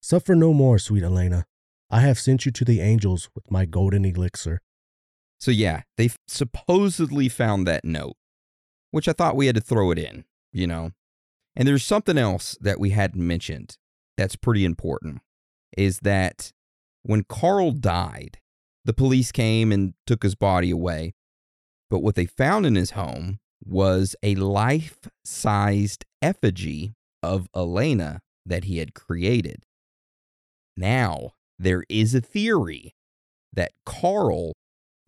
[0.00, 1.46] Suffer no more, sweet Elena.
[1.90, 4.60] I have sent you to the angels with my golden elixir.
[5.40, 8.16] So, yeah, they supposedly found that note,
[8.90, 10.92] which I thought we had to throw it in, you know.
[11.56, 13.76] And there's something else that we hadn't mentioned
[14.16, 15.20] that's pretty important
[15.76, 16.52] is that
[17.02, 18.38] when Carl died,
[18.84, 21.14] the police came and took his body away.
[21.90, 28.64] But what they found in his home was a life sized effigy of Elena that
[28.64, 29.64] he had created.
[30.76, 32.94] Now, there is a theory
[33.52, 34.52] that Carl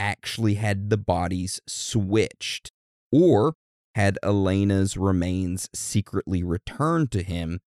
[0.01, 2.71] actually had the bodies switched
[3.13, 3.55] or
[3.95, 7.61] had Elena's remains secretly returned to him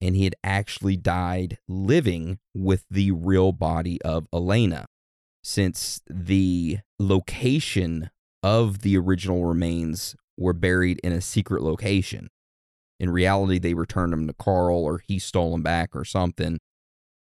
[0.00, 4.86] and he had actually died living with the real body of Elena.
[5.42, 8.10] Since the location
[8.42, 12.28] of the original remains were buried in a secret location.
[13.00, 16.58] In reality, they returned them to Carl or he stole them back or something.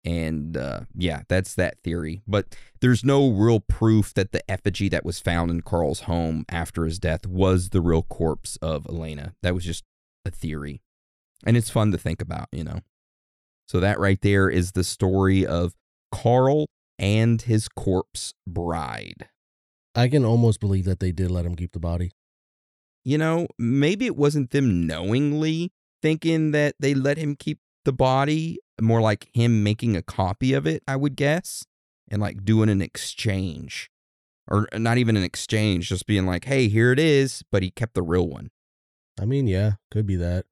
[0.06, 2.22] And uh, yeah, that's that theory.
[2.28, 6.86] But there's no real proof that the effigy that was found in Carl's home after
[6.86, 9.34] his death was the real corpse of Elena.
[9.44, 9.84] That was just
[10.26, 10.82] a theory.
[11.46, 12.80] And it's fun to think about, you know.
[13.68, 15.74] So that right there is the story of
[16.12, 16.68] Carl
[17.00, 19.28] and his corpse bride.
[19.96, 22.12] I can almost believe that they did let him keep the body.
[23.06, 28.60] You know, maybe it wasn't them knowingly thinking that they let him keep the body,
[28.82, 31.66] more like him making a copy of it, I would guess,
[32.10, 33.90] and like doing an exchange.
[34.48, 37.72] Or uh, not even an exchange, just being like, hey, here it is, but he
[37.72, 38.52] kept the real one.
[39.20, 40.46] I mean, yeah, could be that.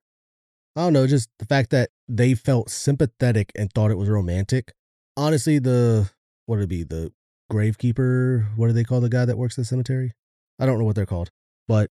[0.75, 4.73] I don't know, just the fact that they felt sympathetic and thought it was romantic.
[5.17, 6.09] Honestly, the
[6.45, 6.83] what would it be?
[6.83, 7.11] The
[7.51, 10.13] gravekeeper, what do they call the guy that works the cemetery?
[10.59, 11.29] I don't know what they're called.
[11.67, 11.89] But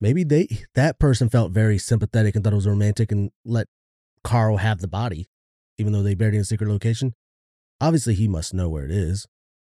[0.00, 3.68] maybe they that person felt very sympathetic and thought it was romantic and let
[4.22, 5.28] Carl have the body,
[5.78, 7.14] even though they buried it in a secret location.
[7.80, 9.26] Obviously he must know where it is.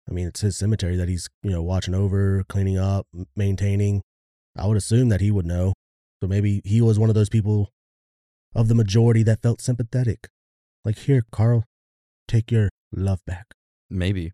[0.09, 4.03] I mean, it's his cemetery that he's, you know, watching over, cleaning up, maintaining.
[4.55, 5.73] I would assume that he would know.
[6.21, 7.69] So maybe he was one of those people
[8.55, 10.29] of the majority that felt sympathetic.
[10.85, 11.65] Like, here, Carl,
[12.27, 13.47] take your love back.
[13.89, 14.31] Maybe.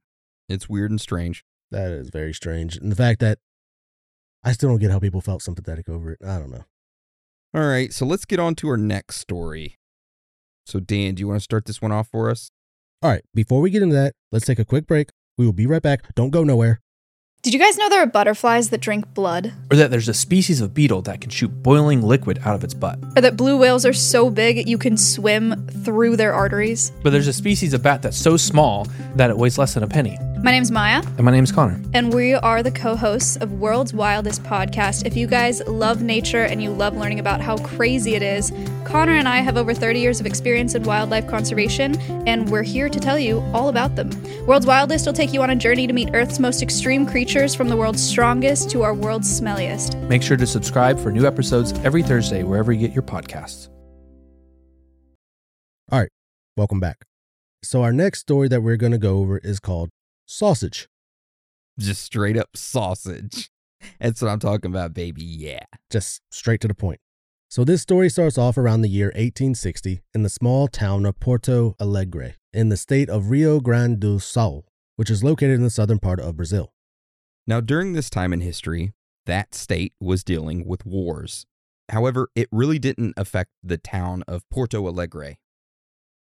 [0.50, 1.44] It's weird and strange.
[1.72, 2.78] That is very strange.
[2.78, 3.40] And the fact that
[4.44, 6.20] I still don't get how people felt sympathetic over it.
[6.26, 6.66] I don't know.
[7.56, 9.78] All right, so let's get on to our next story.
[10.66, 12.50] So, Dan, do you want to start this one off for us?
[13.02, 15.10] All right, before we get into that, let's take a quick break.
[15.38, 16.14] We will be right back.
[16.16, 16.82] Don't go nowhere.
[17.44, 19.52] Did you guys know there are butterflies that drink blood?
[19.70, 22.74] Or that there's a species of beetle that can shoot boiling liquid out of its
[22.74, 22.98] butt.
[23.18, 26.94] Or that blue whales are so big you can swim through their arteries?
[27.04, 29.88] But there's a species of bat that's so small that it weighs less than a
[29.88, 30.18] penny.
[30.42, 31.04] My name's Maya.
[31.18, 31.82] And my name's Connor.
[31.94, 35.06] And we are the co hosts of World's Wildest Podcast.
[35.06, 38.52] If you guys love nature and you love learning about how crazy it is,
[38.94, 42.90] Connor and I have over 30 years of experience in wildlife conservation, and we're here
[42.90, 44.12] to tell you all about them.
[44.46, 47.70] World's Wildest will take you on a journey to meet Earth's most extreme creatures from
[47.70, 50.00] the world's strongest to our world's smelliest.
[50.08, 53.68] Make sure to subscribe for new episodes every Thursday wherever you get your podcasts.
[55.92, 56.12] All right,
[56.56, 57.04] welcome back.
[57.64, 59.90] So, our next story that we're going to go over is called
[60.28, 60.88] Sausage.
[61.80, 63.50] Just straight up sausage.
[64.00, 65.24] That's what I'm talking about, baby.
[65.24, 65.64] Yeah.
[65.90, 67.00] Just straight to the point.
[67.54, 71.76] So, this story starts off around the year 1860 in the small town of Porto
[71.80, 76.00] Alegre in the state of Rio Grande do Sul, which is located in the southern
[76.00, 76.74] part of Brazil.
[77.46, 78.94] Now, during this time in history,
[79.28, 81.46] that state was dealing with wars.
[81.90, 85.36] However, it really didn't affect the town of Porto Alegre.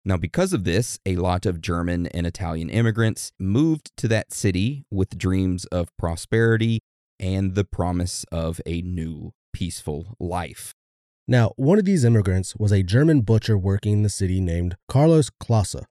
[0.04, 4.84] Now, because of this, a lot of German and Italian immigrants moved to that city
[4.90, 6.80] with dreams of prosperity
[7.20, 10.74] and the promise of a new, peaceful life.
[11.30, 15.30] Now, one of these immigrants was a German butcher working in the city named Carlos
[15.30, 15.84] Clausa.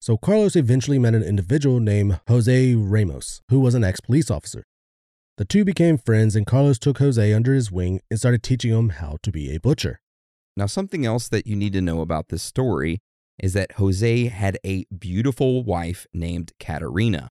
[0.00, 4.62] So, Carlos eventually met an individual named Jose Ramos, who was an ex police officer.
[5.38, 8.90] The two became friends, and Carlos took Jose under his wing and started teaching him
[8.90, 10.00] how to be a butcher.
[10.56, 13.00] Now, something else that you need to know about this story
[13.40, 17.30] is that Jose had a beautiful wife named Katerina,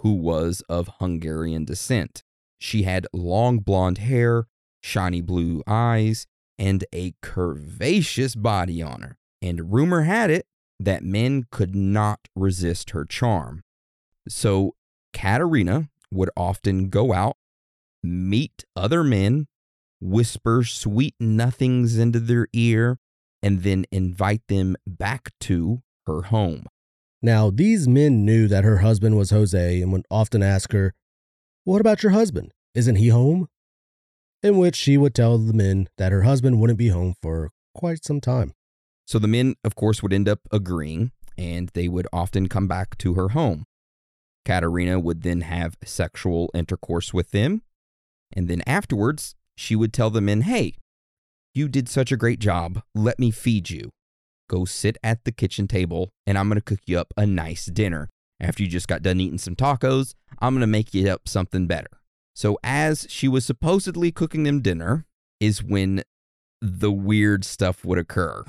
[0.00, 2.22] who was of Hungarian descent.
[2.58, 4.46] She had long blonde hair,
[4.80, 6.26] shiny blue eyes,
[6.62, 9.18] and a curvaceous body on her.
[9.42, 10.46] And rumor had it
[10.78, 13.62] that men could not resist her charm.
[14.28, 14.76] So
[15.12, 17.36] Katerina would often go out,
[18.00, 19.48] meet other men,
[20.00, 22.98] whisper sweet nothings into their ear,
[23.42, 26.66] and then invite them back to her home.
[27.20, 30.94] Now, these men knew that her husband was Jose and would often ask her,
[31.64, 32.52] What about your husband?
[32.72, 33.48] Isn't he home?
[34.42, 38.04] In which she would tell the men that her husband wouldn't be home for quite
[38.04, 38.52] some time.
[39.06, 42.98] So the men, of course, would end up agreeing, and they would often come back
[42.98, 43.64] to her home.
[44.44, 47.62] Katerina would then have sexual intercourse with them,
[48.32, 50.74] and then afterwards, she would tell the men, Hey,
[51.54, 52.82] you did such a great job.
[52.94, 53.90] Let me feed you.
[54.48, 57.66] Go sit at the kitchen table, and I'm going to cook you up a nice
[57.66, 58.08] dinner.
[58.40, 61.66] After you just got done eating some tacos, I'm going to make you up something
[61.66, 61.88] better.
[62.34, 65.04] So, as she was supposedly cooking them dinner,
[65.40, 66.02] is when
[66.60, 68.44] the weird stuff would occur.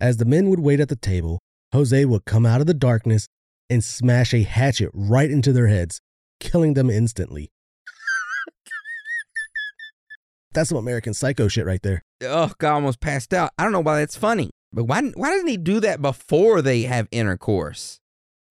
[0.00, 1.38] As the men would wait at the table,
[1.72, 3.26] Jose would come out of the darkness
[3.70, 6.00] and smash a hatchet right into their heads,
[6.40, 7.50] killing them instantly.
[10.52, 12.02] That's some American psycho shit right there.
[12.22, 13.52] Oh, God, I almost passed out.
[13.58, 16.82] I don't know why that's funny, but why, why doesn't he do that before they
[16.82, 17.98] have intercourse?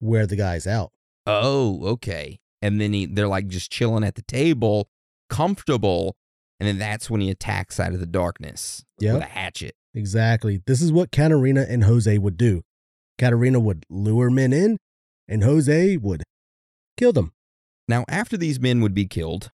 [0.01, 0.91] Wear the guys out.
[1.26, 2.39] Oh, okay.
[2.64, 4.88] And then he, they're like just chilling at the table,
[5.30, 6.16] comfortable,
[6.61, 9.14] and then that's when he attacks out of the darkness Yep.
[9.16, 9.76] with a hatchet.
[9.93, 10.61] Exactly.
[10.66, 12.61] This is what Katerina and Jose would do.
[13.18, 14.78] Katerina would lure men in,
[15.28, 16.24] and Jose would
[16.95, 17.34] kill them.
[17.89, 19.51] Now, after these men would be killed,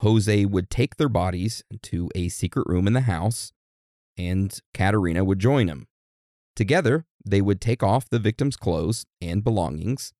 [0.00, 3.52] Jose would take their bodies to a secret room in the house
[4.16, 5.88] and Katerina would join him.
[6.54, 10.12] Together, they would take off the victim's clothes and belongings.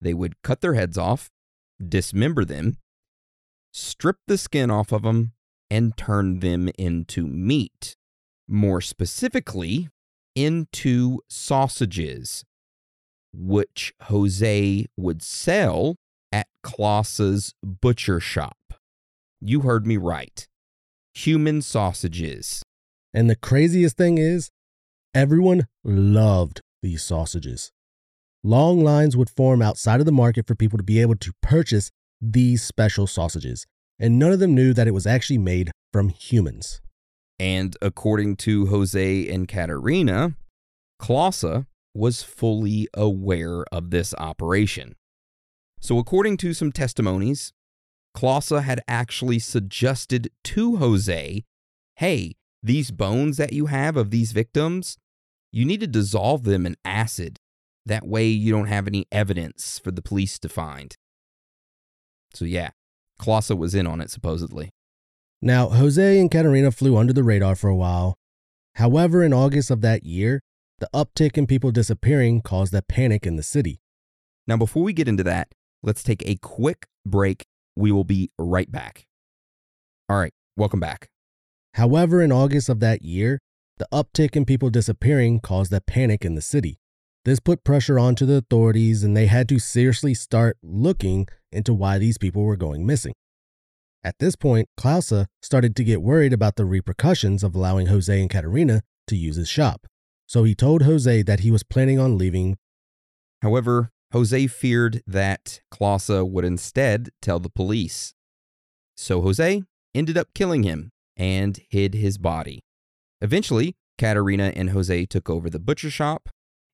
[0.00, 1.30] They would cut their heads off,
[1.86, 2.76] dismember them,
[3.72, 5.32] strip the skin off of them,
[5.70, 7.96] and turn them into meat.
[8.48, 9.88] More specifically,
[10.34, 12.44] into sausages,
[13.32, 15.96] which Jose would sell
[16.32, 18.56] at Klaas's butcher shop.
[19.40, 20.46] You heard me right.
[21.14, 22.62] Human sausages.
[23.14, 24.50] And the craziest thing is,
[25.14, 27.72] everyone loved these sausages.
[28.42, 31.90] Long lines would form outside of the market for people to be able to purchase
[32.20, 33.66] these special sausages,
[33.98, 36.80] and none of them knew that it was actually made from humans.
[37.38, 40.36] And according to Jose and Katerina,
[41.00, 44.94] Klaasa was fully aware of this operation.
[45.80, 47.52] So, according to some testimonies,
[48.16, 51.44] Klaasa had actually suggested to Jose,
[51.96, 54.98] hey, these bones that you have of these victims,
[55.50, 57.39] you need to dissolve them in acid.
[57.86, 60.94] That way you don't have any evidence for the police to find.
[62.34, 62.70] So, yeah,
[63.20, 64.70] Klaasa was in on it, supposedly.
[65.42, 68.16] Now, Jose and Katerina flew under the radar for a while.
[68.74, 70.40] However, in August of that year,
[70.78, 73.80] the uptick in people disappearing caused a panic in the city.
[74.46, 75.52] Now, before we get into that,
[75.82, 77.44] let's take a quick break.
[77.76, 79.06] We will be right back.
[80.08, 81.08] All right, welcome back.
[81.74, 83.38] However, in August of that year,
[83.78, 86.78] the uptick in people disappearing caused a panic in the city.
[87.24, 91.98] This put pressure onto the authorities, and they had to seriously start looking into why
[91.98, 93.12] these people were going missing.
[94.02, 98.30] At this point, Klaasa started to get worried about the repercussions of allowing Jose and
[98.30, 99.86] Katerina to use his shop.
[100.26, 102.56] So he told Jose that he was planning on leaving.
[103.42, 108.14] However, Jose feared that Klaasa would instead tell the police.
[108.96, 109.62] So Jose
[109.94, 112.60] ended up killing him and hid his body.
[113.20, 116.30] Eventually, Katerina and Jose took over the butcher shop,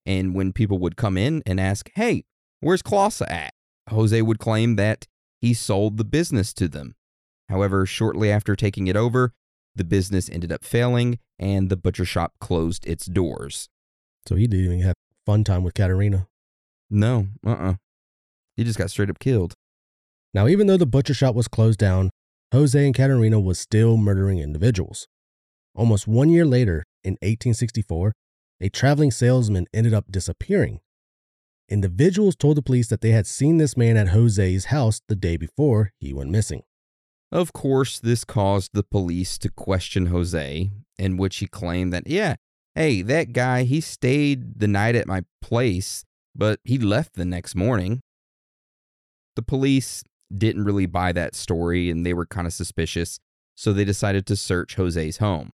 [0.07, 2.23] and when people would come in and ask, Hey,
[2.61, 3.53] where's Klaasa at?
[3.89, 5.05] Jose would claim that
[5.39, 6.95] he sold the business to them.
[7.49, 9.33] However, shortly after taking it over,
[9.75, 13.69] the business ended up failing and the butcher shop closed its doors.
[14.27, 14.95] So he didn't even have
[15.25, 16.27] fun time with Katerina.
[16.89, 17.73] No, uh uh
[18.55, 19.53] He just got straight up killed.
[20.33, 22.09] Now, even though the butcher shop was closed down,
[22.53, 25.07] Jose and Katerina was still murdering individuals.
[25.75, 28.13] Almost one year later, in 1864,
[28.59, 30.79] a traveling salesman ended up disappearing.
[31.69, 35.35] Individuals told the police that they had seen this man at Jose's house the day
[35.37, 36.63] before he went missing.
[37.31, 42.35] Of course, this caused the police to question Jose, in which he claimed that, yeah,
[42.73, 47.53] hey, that guy, he stayed the night at my place, but he left the next
[47.53, 48.01] morning.
[49.35, 50.03] The police
[50.33, 53.19] didn't really buy that story and they were kind of suspicious,
[53.55, 55.51] so they decided to search Jose's home.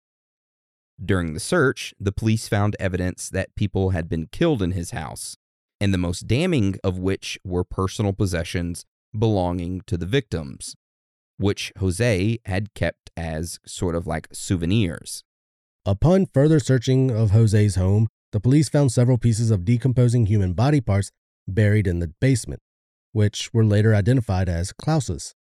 [1.04, 5.36] During the search, the police found evidence that people had been killed in his house,
[5.80, 8.84] and the most damning of which were personal possessions
[9.18, 10.74] belonging to the victims
[11.42, 15.24] which Jose had kept as sort of like souvenirs.
[15.84, 20.80] Upon further searching of Jose's home, the police found several pieces of decomposing human body
[20.80, 21.10] parts
[21.48, 22.60] buried in the basement,
[23.12, 25.34] which were later identified as Klaas's.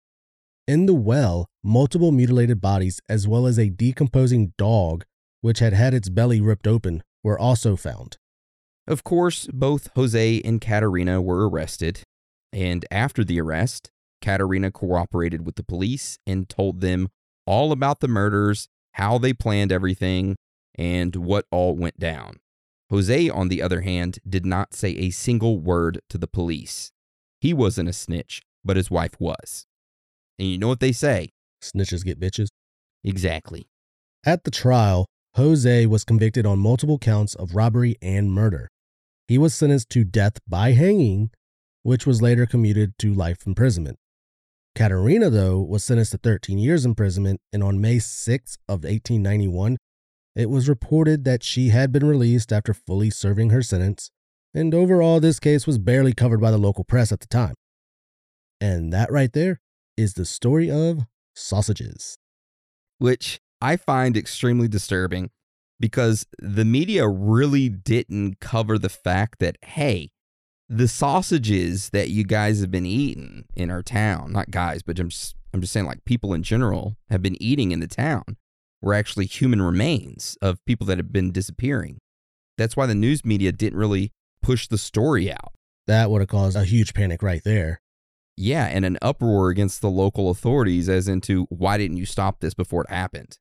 [0.67, 5.05] In the well, multiple mutilated bodies, as well as a decomposing dog,
[5.41, 8.19] which had had its belly ripped open, were also found.
[8.87, 12.03] Of course, both Jose and Katerina were arrested,
[12.53, 17.09] and after the arrest, Katerina cooperated with the police and told them
[17.47, 20.37] all about the murders, how they planned everything,
[20.77, 22.41] and what all went down.
[22.91, 26.91] Jose, on the other hand, did not say a single word to the police.
[27.41, 29.67] He wasn't a snitch, but his wife was.
[30.39, 31.31] And you know what they say?
[31.63, 32.49] Snitches get bitches.
[33.05, 33.69] Exactly.
[34.25, 38.69] At the trial, Jose was convicted on multiple counts of robbery and murder.
[39.29, 41.31] He was sentenced to death by hanging,
[41.83, 43.99] which was later commuted to life imprisonment.
[44.75, 49.77] Katerina, though, was sentenced to 13 years imprisonment, and on May 6 of 1891,
[50.35, 54.11] it was reported that she had been released after fully serving her sentence,
[54.55, 57.55] and overall, this case was barely covered by the local press at the time.
[58.61, 59.61] And that right there
[59.97, 62.17] is the story of sausages.
[62.99, 65.31] Which I find extremely disturbing
[65.79, 70.11] because the media really didn't cover the fact that, hey,
[70.69, 75.09] the sausages that you guys have been eating in our town, not guys, but I'm
[75.09, 78.37] just, I'm just saying like people in general have been eating in the town
[78.81, 81.99] were actually human remains of people that have been disappearing.
[82.57, 85.53] That's why the news media didn't really push the story out.
[85.87, 87.81] That would have caused a huge panic right there.
[88.37, 92.55] Yeah, and an uproar against the local authorities as into why didn't you stop this
[92.55, 93.39] before it happened?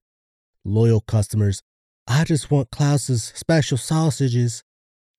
[0.65, 1.61] Loyal customers
[2.11, 4.63] I just want Klaus's special sausages.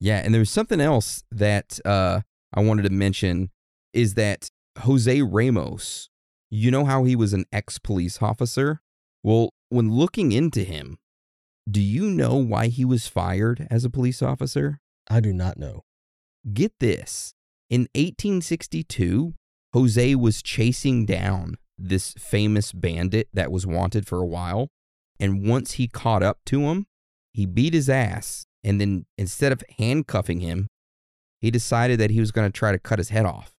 [0.01, 2.23] Yeah, and there's something else that uh,
[2.53, 3.51] I wanted to mention
[3.93, 4.49] is that
[4.81, 6.11] Jose Ramos,
[6.51, 8.81] you know how he was an ex police officer?
[9.23, 10.99] Well, when looking into him,
[11.71, 14.81] do you know why he was fired as a police officer?
[15.09, 15.83] I do not know.
[16.53, 17.35] Get this.
[17.69, 19.35] In 1862,
[19.75, 24.71] Jose was chasing down this famous bandit that was wanted for a while.
[25.21, 26.87] And once he caught up to him,
[27.33, 28.47] he beat his ass.
[28.65, 30.69] And then instead of handcuffing him,
[31.41, 33.53] he decided that he was going to try to cut his head off.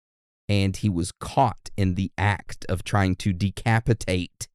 [0.49, 4.49] And he was caught in the act of trying to decapitate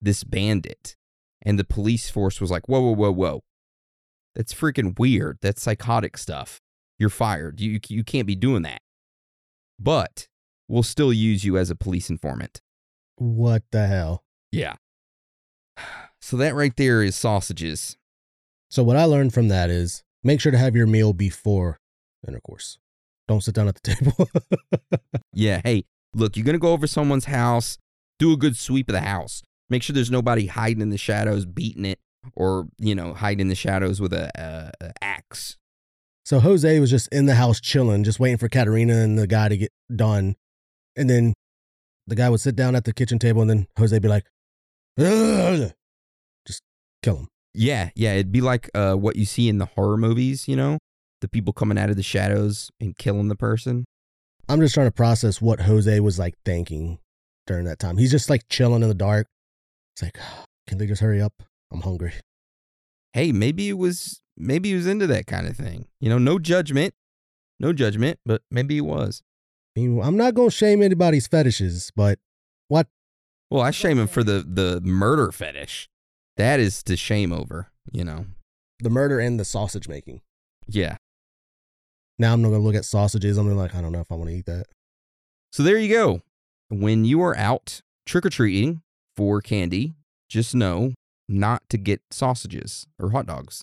[0.00, 0.94] this bandit.
[1.42, 3.40] And the police force was like, whoa, whoa, whoa, whoa.
[4.34, 5.38] That's freaking weird.
[5.42, 6.60] That's psychotic stuff.
[6.98, 7.60] You're fired.
[7.60, 8.80] You, you can't be doing that.
[9.78, 10.28] But
[10.68, 12.60] we'll still use you as a police informant.
[13.16, 14.24] What the hell?
[14.52, 14.76] Yeah.
[16.24, 17.98] So that right there is sausages.
[18.70, 21.80] So what I learned from that is make sure to have your meal before
[22.26, 22.78] intercourse.
[23.28, 24.28] Don't sit down at the table.
[25.34, 25.60] Yeah.
[25.64, 27.76] Hey, look, you're going to go over someone's house,
[28.18, 29.42] do a good sweep of the house.
[29.68, 31.98] Make sure there's nobody hiding in the shadows, beating it,
[32.34, 35.58] or, you know, hiding in the shadows with a, a, a axe.
[36.24, 39.48] so Jose was just in the house chilling, just waiting for Katerina and the guy
[39.48, 40.36] to get done.
[40.96, 41.34] And then
[42.06, 44.24] the guy would sit down at the kitchen table and then Jose be like,
[44.98, 45.72] "Ugh."
[47.04, 47.28] Kill him.
[47.54, 47.90] Yeah.
[47.94, 48.14] Yeah.
[48.14, 50.78] It'd be like uh, what you see in the horror movies, you know,
[51.20, 53.84] the people coming out of the shadows and killing the person.
[54.48, 56.98] I'm just trying to process what Jose was like thinking
[57.46, 57.96] during that time.
[57.96, 59.26] He's just like chilling in the dark.
[59.94, 60.18] It's like,
[60.66, 61.32] can they just hurry up?
[61.72, 62.14] I'm hungry.
[63.12, 65.86] Hey, maybe it was, maybe he was into that kind of thing.
[66.00, 66.94] You know, no judgment,
[67.60, 69.22] no judgment, but maybe he was.
[69.76, 72.18] I mean, I'm not going to shame anybody's fetishes, but
[72.68, 72.88] what?
[73.50, 75.88] Well, I shame him for the the murder fetish.
[76.36, 78.26] That is to shame over, you know.
[78.80, 80.20] The murder and the sausage making.
[80.66, 80.96] Yeah.
[82.18, 83.38] Now I'm not going to look at sausages.
[83.38, 84.66] I'm gonna be like, I don't know if I want to eat that.
[85.52, 86.22] So there you go.
[86.68, 88.82] When you are out trick or treating
[89.16, 89.94] for candy,
[90.28, 90.94] just know
[91.28, 93.62] not to get sausages or hot dogs.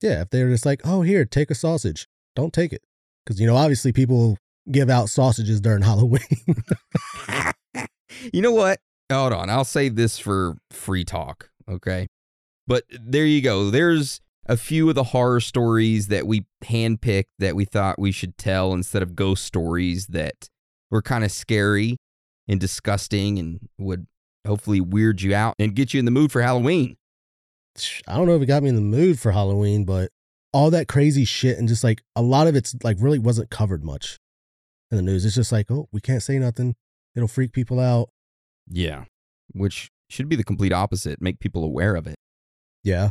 [0.00, 2.82] Yeah, if they're just like, oh, here, take a sausage, don't take it.
[3.24, 4.38] Because, you know, obviously people
[4.70, 6.22] give out sausages during Halloween.
[8.32, 8.78] you know what?
[9.10, 9.50] Hold on.
[9.50, 11.50] I'll save this for free talk.
[11.68, 12.08] Okay.
[12.66, 13.70] But there you go.
[13.70, 18.38] There's a few of the horror stories that we handpicked that we thought we should
[18.38, 20.48] tell instead of ghost stories that
[20.90, 21.98] were kind of scary
[22.46, 24.06] and disgusting and would
[24.46, 26.96] hopefully weird you out and get you in the mood for Halloween.
[28.06, 30.10] I don't know if it got me in the mood for Halloween, but
[30.52, 33.84] all that crazy shit and just like a lot of it's like really wasn't covered
[33.84, 34.18] much
[34.90, 35.24] in the news.
[35.24, 36.74] It's just like, oh, we can't say nothing.
[37.14, 38.08] It'll freak people out.
[38.68, 39.04] Yeah.
[39.52, 42.16] Which should be the complete opposite, make people aware of it.
[42.82, 43.10] Yeah.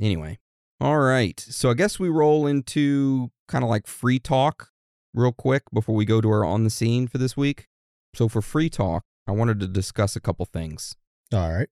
[0.00, 0.38] Anyway.
[0.80, 1.38] All right.
[1.38, 4.70] So I guess we roll into kind of like free talk
[5.14, 7.68] real quick before we go to our on the scene for this week.
[8.14, 10.96] So for free talk, I wanted to discuss a couple things.
[11.32, 11.68] All right.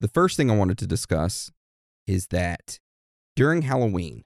[0.00, 1.50] The first thing I wanted to discuss
[2.06, 2.78] is that
[3.34, 4.24] during Halloween,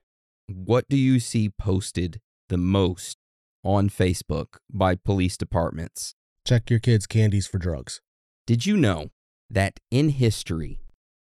[0.49, 3.19] what do you see posted the most
[3.65, 6.15] on Facebook by police departments?
[6.47, 8.01] Check your kids' candies for drugs.
[8.47, 9.11] Did you know
[9.51, 10.81] that in history,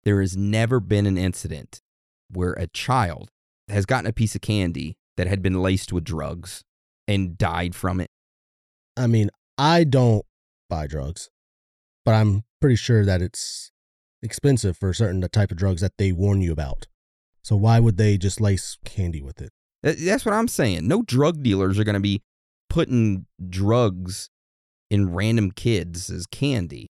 [0.04, 1.82] there has never been an incident
[2.32, 3.30] where a child
[3.68, 6.64] has gotten a piece of candy that had been laced with drugs
[7.08, 8.10] and died from it?
[8.96, 10.26] I mean, I don't
[10.70, 11.30] buy drugs,
[12.06, 13.72] but I'm pretty sure that it's
[14.24, 16.88] expensive for certain the type of drugs that they warn you about.
[17.44, 19.52] So why would they just lace candy with it?
[19.84, 20.88] That's what I'm saying.
[20.88, 22.22] No drug dealers are going to be
[22.70, 24.30] putting drugs
[24.90, 26.88] in random kids as candy.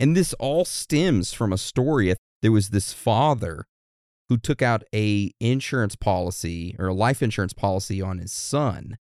[0.00, 2.14] And this all stems from a story.
[2.40, 3.66] There was this father
[4.30, 8.96] who took out a insurance policy or a life insurance policy on his son.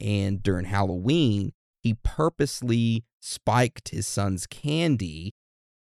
[0.00, 1.52] And during Halloween,
[1.82, 5.34] he purposely spiked his son's candy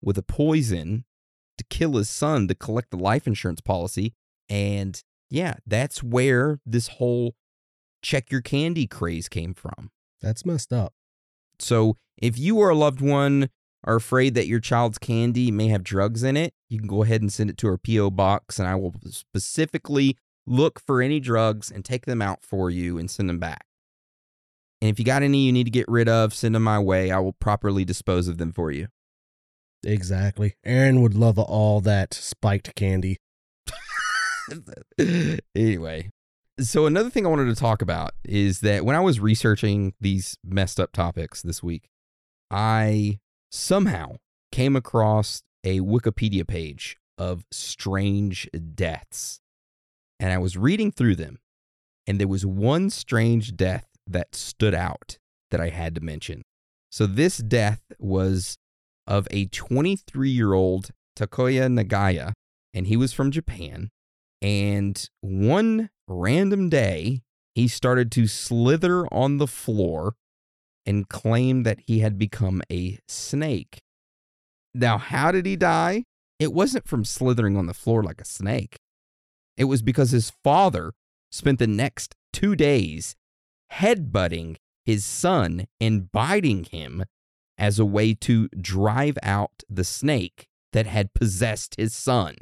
[0.01, 1.05] with a poison
[1.59, 4.15] to kill his son to collect the life insurance policy.
[4.49, 7.35] And yeah, that's where this whole
[8.03, 9.91] check your candy craze came from.
[10.23, 10.95] That's messed up.
[11.59, 13.51] So if you or a loved one
[13.85, 17.21] are afraid that your child's candy may have drugs in it, you can go ahead
[17.21, 18.11] and send it to our P.O.
[18.11, 20.17] box, and I will specifically
[20.47, 23.67] look for any drugs and take them out for you and send them back.
[24.81, 27.11] And if you got any you need to get rid of, send them my way.
[27.11, 28.89] I will properly dispose of them for you.
[29.85, 30.55] Exactly.
[30.65, 33.19] Aaron would love all that spiked candy.
[35.55, 36.11] anyway,
[36.61, 40.37] so another thing I wanted to talk about is that when I was researching these
[40.45, 41.89] messed up topics this week,
[42.51, 43.19] I
[43.55, 44.17] somehow
[44.53, 49.41] came across a Wikipedia page of strange deaths.
[50.19, 51.39] And I was reading through them,
[52.07, 55.19] and there was one strange death that stood out
[55.51, 56.43] that I had to mention.
[56.91, 58.57] So, this death was
[59.07, 62.33] of a 23 year old Takuya Nagaya,
[62.73, 63.91] and he was from Japan.
[64.43, 67.23] And one random day,
[67.55, 70.15] he started to slither on the floor
[70.87, 73.83] and claimed that he had become a snake.
[74.75, 76.05] Now, how did he die?
[76.39, 78.79] It wasn't from slithering on the floor like a snake.
[79.57, 80.93] It was because his father
[81.31, 83.15] spent the next two days
[83.73, 87.05] headbutting his son and biting him
[87.57, 92.35] as a way to drive out the snake that had possessed his son.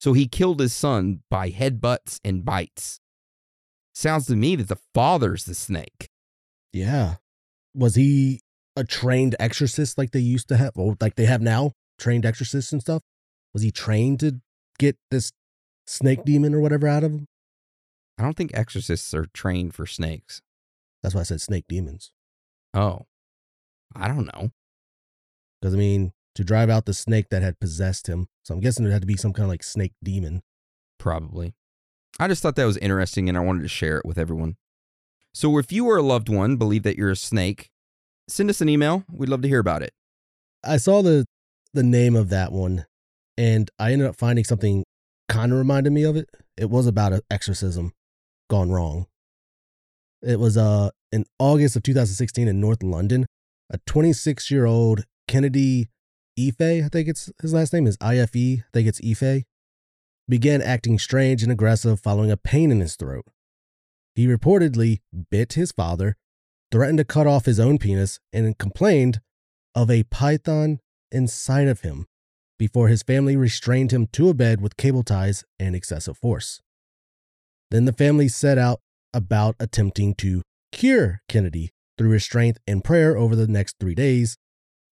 [0.00, 3.00] So he killed his son by headbutts and bites.
[3.94, 6.08] Sounds to me that the father's the snake.
[6.72, 7.16] Yeah.
[7.74, 8.40] Was he
[8.76, 12.72] a trained exorcist like they used to have, or like they have now, trained exorcists
[12.72, 13.02] and stuff?
[13.52, 14.40] Was he trained to
[14.78, 15.32] get this
[15.86, 17.28] snake demon or whatever out of him?
[18.18, 20.42] I don't think exorcists are trained for snakes.
[21.02, 22.12] That's why I said snake demons.
[22.74, 23.06] Oh,
[23.94, 24.50] I don't know.
[25.60, 28.28] Because I mean, to drive out the snake that had possessed him.
[28.44, 30.42] So I'm guessing it had to be some kind of like snake demon.
[30.98, 31.54] Probably.
[32.18, 34.56] I just thought that was interesting and I wanted to share it with everyone.
[35.34, 37.70] So if you or a loved one believe that you're a snake,
[38.28, 39.04] send us an email.
[39.10, 39.92] We'd love to hear about it.
[40.64, 41.24] I saw the
[41.74, 42.84] the name of that one,
[43.38, 44.84] and I ended up finding something
[45.28, 46.28] kind of reminded me of it.
[46.56, 47.92] It was about an exorcism
[48.50, 49.06] gone wrong.
[50.22, 53.26] It was uh in August of 2016 in North London.
[53.70, 55.88] A 26 year old Kennedy
[56.38, 58.60] Ife, I think it's his last name is IFE.
[58.60, 59.44] I think it's Ife.
[60.28, 63.24] Began acting strange and aggressive following a pain in his throat.
[64.14, 65.00] He reportedly
[65.30, 66.16] bit his father,
[66.70, 69.20] threatened to cut off his own penis, and complained
[69.74, 72.06] of a python inside of him
[72.58, 76.60] before his family restrained him to a bed with cable ties and excessive force.
[77.70, 78.80] Then the family set out
[79.14, 84.36] about attempting to cure Kennedy through restraint and prayer over the next three days.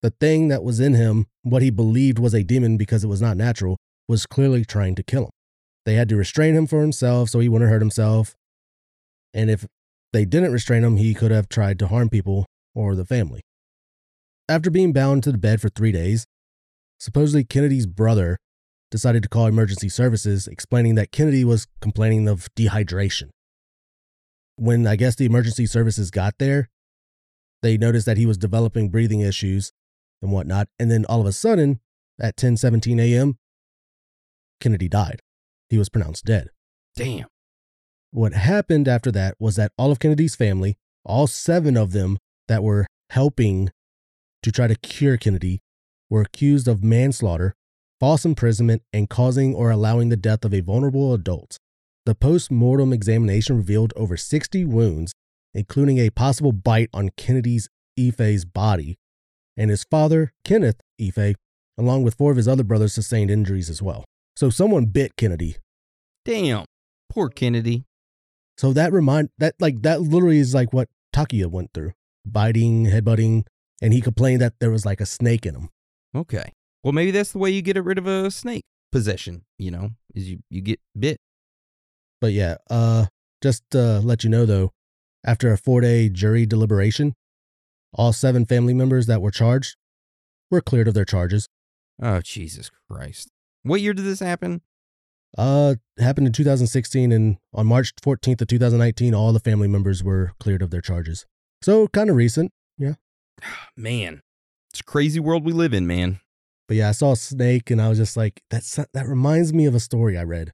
[0.01, 3.21] The thing that was in him, what he believed was a demon because it was
[3.21, 5.31] not natural, was clearly trying to kill him.
[5.85, 8.35] They had to restrain him for himself so he wouldn't hurt himself.
[9.33, 9.65] And if
[10.13, 13.41] they didn't restrain him, he could have tried to harm people or the family.
[14.47, 16.25] After being bound to the bed for three days,
[16.99, 18.37] supposedly Kennedy's brother
[18.89, 23.29] decided to call emergency services, explaining that Kennedy was complaining of dehydration.
[24.55, 26.69] When I guess the emergency services got there,
[27.61, 29.71] they noticed that he was developing breathing issues
[30.21, 30.67] and whatnot.
[30.79, 31.79] And then all of a sudden,
[32.19, 33.37] at 10:17 a.m.,
[34.59, 35.21] Kennedy died.
[35.69, 36.49] He was pronounced dead.
[36.95, 37.27] Damn.
[38.11, 42.63] What happened after that was that all of Kennedy's family, all seven of them that
[42.63, 43.69] were helping
[44.41, 45.59] to try to cure Kennedy,
[46.09, 47.53] were accused of manslaughter,
[47.99, 51.57] false imprisonment, and causing or allowing the death of a vulnerable adult.
[52.05, 55.13] The post mortem examination revealed over 60 wounds,
[55.53, 58.97] including a possible bite on Kennedy's Ife's body,
[59.55, 61.35] and his father, Kenneth Ife,
[61.77, 64.05] along with four of his other brothers, sustained injuries as well.
[64.35, 65.57] So someone bit Kennedy.
[66.25, 66.65] Damn.
[67.09, 67.83] Poor Kennedy.
[68.59, 71.93] So that remind that like that literally is like what Takuya went through,
[72.25, 73.45] biting, headbutting,
[73.81, 75.69] and he complained that there was like a snake in him.
[76.13, 76.51] Okay.
[76.83, 80.29] Well, maybe that's the way you get rid of a snake possession, you know, is
[80.29, 81.21] you, you get bit.
[82.19, 83.05] But yeah, uh,
[83.41, 84.73] just to let you know though,
[85.25, 87.13] after a four day jury deliberation,
[87.93, 89.77] all seven family members that were charged
[90.51, 91.47] were cleared of their charges.
[92.01, 93.29] Oh, Jesus Christ.
[93.63, 94.63] What year did this happen?
[95.37, 100.33] Uh, happened in 2016, and on March 14th of 2019, all the family members were
[100.39, 101.25] cleared of their charges.
[101.61, 102.95] So kind of recent, yeah.
[103.77, 104.21] Man,
[104.71, 106.19] it's a crazy world we live in, man.
[106.67, 109.65] But yeah, I saw a snake, and I was just like, that's that reminds me
[109.65, 110.51] of a story I read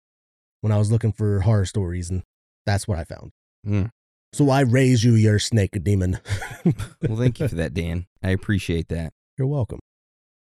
[0.62, 2.24] when I was looking for horror stories, and
[2.66, 3.32] that's what I found.
[3.68, 3.92] Mm.
[4.34, 6.20] So I raise you your snake demon.
[7.08, 8.08] Well, thank you for that, Dan.
[8.24, 9.14] I appreciate that.
[9.38, 9.80] You're welcome.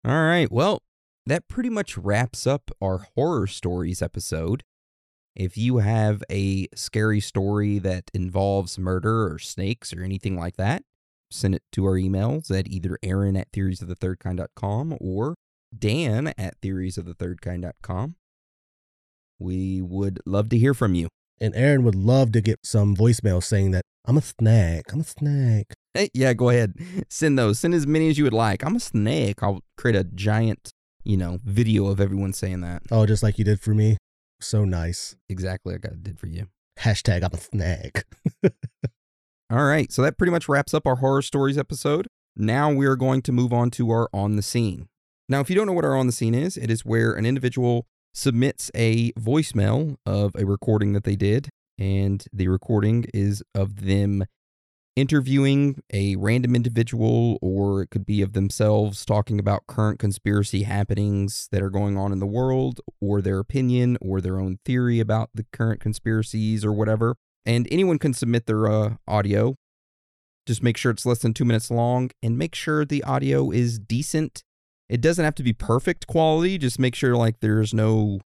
[0.05, 0.51] All right.
[0.51, 0.83] Well,
[1.31, 4.62] that pretty much wraps up our horror stories episode.
[5.35, 10.83] If you have a scary story that involves murder or snakes or anything like that,
[11.31, 15.35] send it to our emails at either Aaron at theoriesofthethirdkind.com or
[15.76, 18.16] Dan at theoriesofthethirdkind.com.
[19.39, 21.09] We would love to hear from you.
[21.41, 24.93] And Aaron would love to get some voicemail saying that I'm a snack.
[24.93, 25.74] I'm a snack.
[25.95, 26.74] Hey, yeah, go ahead.
[27.09, 27.61] Send those.
[27.61, 28.64] Send as many as you would like.
[28.64, 29.43] I'm a snake.
[29.43, 30.72] I'll create a giant,
[31.09, 32.82] you know, video of everyone saying that.
[32.90, 33.96] Oh, just like you did for me.
[34.40, 35.16] So nice.
[35.30, 36.48] Exactly like I did for you.
[36.78, 38.04] Hashtag I'm a snag.
[39.50, 42.06] All right, so that pretty much wraps up our horror stories episode.
[42.36, 44.88] Now we are going to move on to our on the scene.
[45.30, 47.24] Now, if you don't know what our on the scene is, it is where an
[47.24, 51.48] individual submits a voicemail of a recording that they did,
[51.78, 54.24] and the recording is of them
[54.99, 61.49] interviewing a random individual, or it could be of themselves talking about current conspiracy happenings
[61.53, 65.30] that are going on in the world, or their opinion, or their own theory about
[65.34, 67.16] the current conspiracies, or whatever.
[67.46, 69.55] And anyone can submit their uh, audio.
[70.46, 73.78] Just make sure it's less than two minutes long and make sure the audio is
[73.78, 74.42] decent.
[74.88, 76.57] It doesn't have to be perfect quality.
[76.57, 78.20] Just make sure like there's no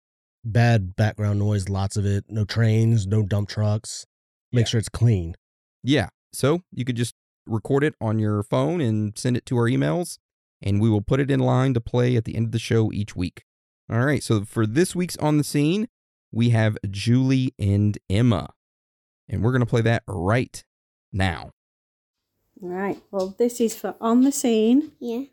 [0.45, 2.25] Bad background noise, lots of it.
[2.29, 4.07] No trains, no dump trucks.
[4.53, 5.35] Make sure it's clean.
[5.83, 6.09] Yeah.
[6.39, 7.17] So you could just
[7.47, 10.19] record it on your phone and send it to our emails,
[10.63, 12.93] and we will put it in line to play at the end of the show
[12.93, 13.43] each week.
[13.91, 14.23] All right.
[14.23, 15.89] So for this week's On the Scene,
[16.31, 18.51] we have Julie and Emma,
[19.29, 20.63] and we're going to play that right
[21.13, 21.51] now.
[22.63, 25.25] All right, Well, this is for On the Scene, Yeah.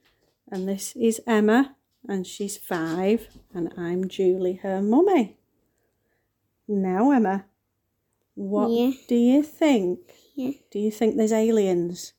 [0.51, 1.75] and this is Emma,
[2.09, 5.37] and she's five, and I'm Julie, her mummy.
[6.67, 7.45] Now, Emma,
[8.33, 8.91] what Yeah.
[9.07, 9.99] do you think?
[10.35, 10.51] Yeah.
[10.71, 12.13] Do you think there's aliens?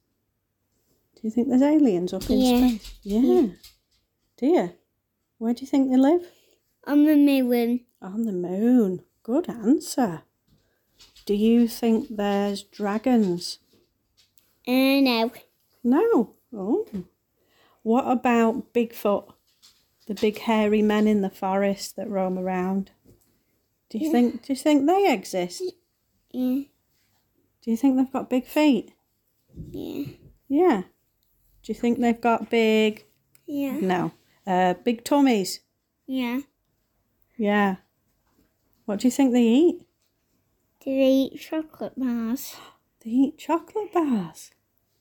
[1.14, 2.69] Do you think there's aliens up in Yeah.
[2.69, 2.95] space?
[3.03, 3.47] Yeah.
[4.39, 4.73] Do you?
[5.39, 6.27] Where do you think they live?
[6.87, 7.85] On the moon.
[8.01, 9.03] On the moon.
[9.23, 10.23] Good answer.
[11.27, 13.59] Do you think there's dragons?
[14.67, 15.33] Uh, no.
[15.85, 16.31] No.
[16.53, 16.87] Oh.
[17.83, 19.33] What about Bigfoot?
[20.07, 22.93] The big hairy men in the forest that roam around.
[23.91, 25.62] Do you think do you think they exist?
[26.31, 26.62] Yeah.
[27.67, 28.93] Do you think they've got big feet?
[29.73, 30.05] Yeah.
[30.49, 30.83] Yeah.
[31.62, 33.05] Do you think they've got big
[33.47, 33.79] Yeah.
[33.81, 34.12] no.
[34.47, 35.61] Uh big tummies?
[36.07, 36.41] Yeah.
[37.37, 37.77] Yeah.
[38.85, 39.81] What do you think they eat?
[40.79, 42.55] Do they eat chocolate bars?
[43.05, 44.53] They eat chocolate bars.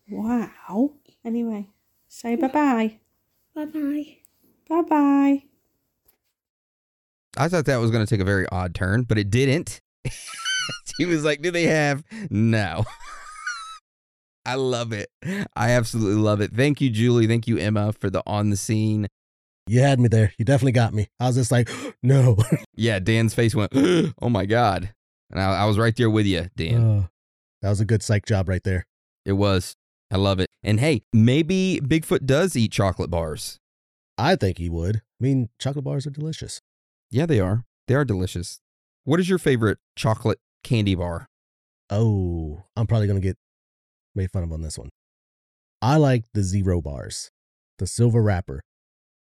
[0.09, 0.93] Wow.
[1.23, 1.69] Anyway,
[2.07, 2.99] say bye bye.
[3.53, 4.17] Bye bye.
[4.67, 5.43] Bye bye.
[7.37, 9.81] I thought that was going to take a very odd turn, but it didn't.
[10.97, 12.03] he was like, Do they have?
[12.29, 12.85] No.
[14.45, 15.09] I love it.
[15.55, 16.53] I absolutely love it.
[16.53, 17.25] Thank you, Julie.
[17.25, 19.07] Thank you, Emma, for the on the scene.
[19.67, 20.33] You had me there.
[20.37, 21.07] You definitely got me.
[21.19, 21.69] I was just like,
[22.03, 22.37] no.
[22.77, 23.71] Yeah, Dan's face went,
[24.21, 24.93] Oh my God.
[25.31, 26.83] And I, I was right there with you, Dan.
[26.83, 27.07] Uh,
[27.61, 28.85] that was a good psych job right there.
[29.25, 29.75] It was.
[30.11, 30.49] I love it.
[30.61, 33.59] And hey, maybe Bigfoot does eat chocolate bars.
[34.17, 34.97] I think he would.
[34.97, 36.61] I mean, chocolate bars are delicious.
[37.09, 37.63] Yeah, they are.
[37.87, 38.59] They are delicious.
[39.03, 41.27] What is your favorite chocolate candy bar?
[41.89, 43.37] Oh, I'm probably going to get
[44.15, 44.89] made fun of on this one.
[45.81, 47.31] I like the zero bars,
[47.77, 48.61] the silver wrapper.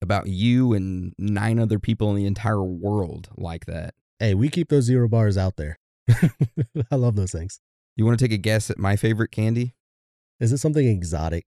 [0.01, 3.95] About you and nine other people in the entire world like that.
[4.19, 5.77] Hey, we keep those zero bars out there.
[6.91, 7.59] I love those things.
[7.95, 9.73] You want to take a guess at my favorite candy?
[10.39, 11.45] Is it something exotic?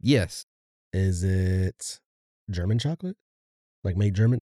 [0.00, 0.46] Yes.
[0.92, 1.98] Is it
[2.48, 3.16] German chocolate?
[3.82, 4.38] Like made German?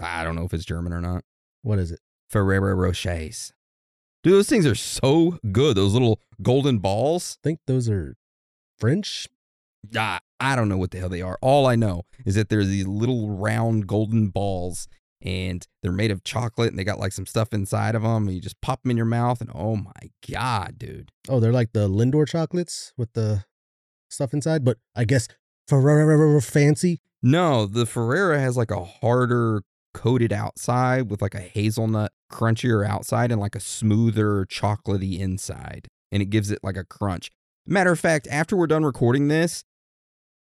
[0.00, 1.22] I don't know if it's German or not.
[1.62, 2.00] What is it?
[2.30, 3.52] Ferrero Rochers.
[4.26, 5.76] Dude, those things are so good.
[5.76, 7.38] Those little golden balls.
[7.38, 8.16] I think those are
[8.76, 9.28] French.
[9.96, 11.38] Ah, I don't know what the hell they are.
[11.40, 14.88] All I know is that there's these little round golden balls
[15.22, 18.26] and they're made of chocolate and they got like some stuff inside of them.
[18.26, 21.12] And you just pop them in your mouth and oh my God, dude.
[21.28, 23.44] Oh, they're like the Lindor chocolates with the
[24.10, 25.28] stuff inside, but I guess
[25.68, 27.00] Ferrero fancy.
[27.22, 29.62] No, the Ferrero has like a harder
[29.94, 35.88] coated outside with like a hazelnut crunchier outside and like a smoother chocolatey inside.
[36.12, 37.30] And it gives it like a crunch.
[37.66, 39.64] Matter of fact, after we're done recording this,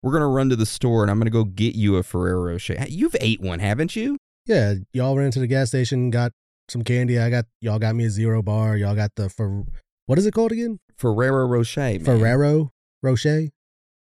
[0.02, 2.76] we're gonna run to the store and I'm gonna go get you a Ferrero Rocher.
[2.88, 4.18] You've ate one, haven't you?
[4.46, 6.32] Yeah, y'all ran to the gas station, got
[6.68, 7.18] some candy.
[7.18, 8.76] I got y'all got me a zero bar.
[8.76, 9.64] Y'all got the Fer-
[10.06, 10.78] what is it called again?
[10.96, 11.80] Ferrero Rocher.
[11.80, 12.04] Man.
[12.04, 12.70] Ferrero
[13.02, 13.48] Rocher.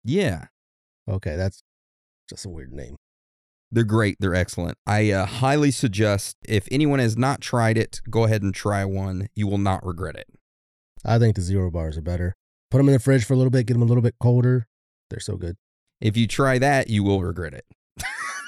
[0.03, 0.45] Yeah.
[1.09, 1.63] Okay, that's
[2.29, 2.97] just a weird name.
[3.71, 4.17] They're great.
[4.19, 4.77] They're excellent.
[4.85, 9.27] I uh, highly suggest if anyone has not tried it, go ahead and try one.
[9.35, 10.27] You will not regret it.
[11.05, 12.35] I think the zero bars are better.
[12.71, 14.67] Put them in the fridge for a little bit, get them a little bit colder.
[15.09, 15.55] They're so good.
[16.01, 17.65] If you try that, you will regret it.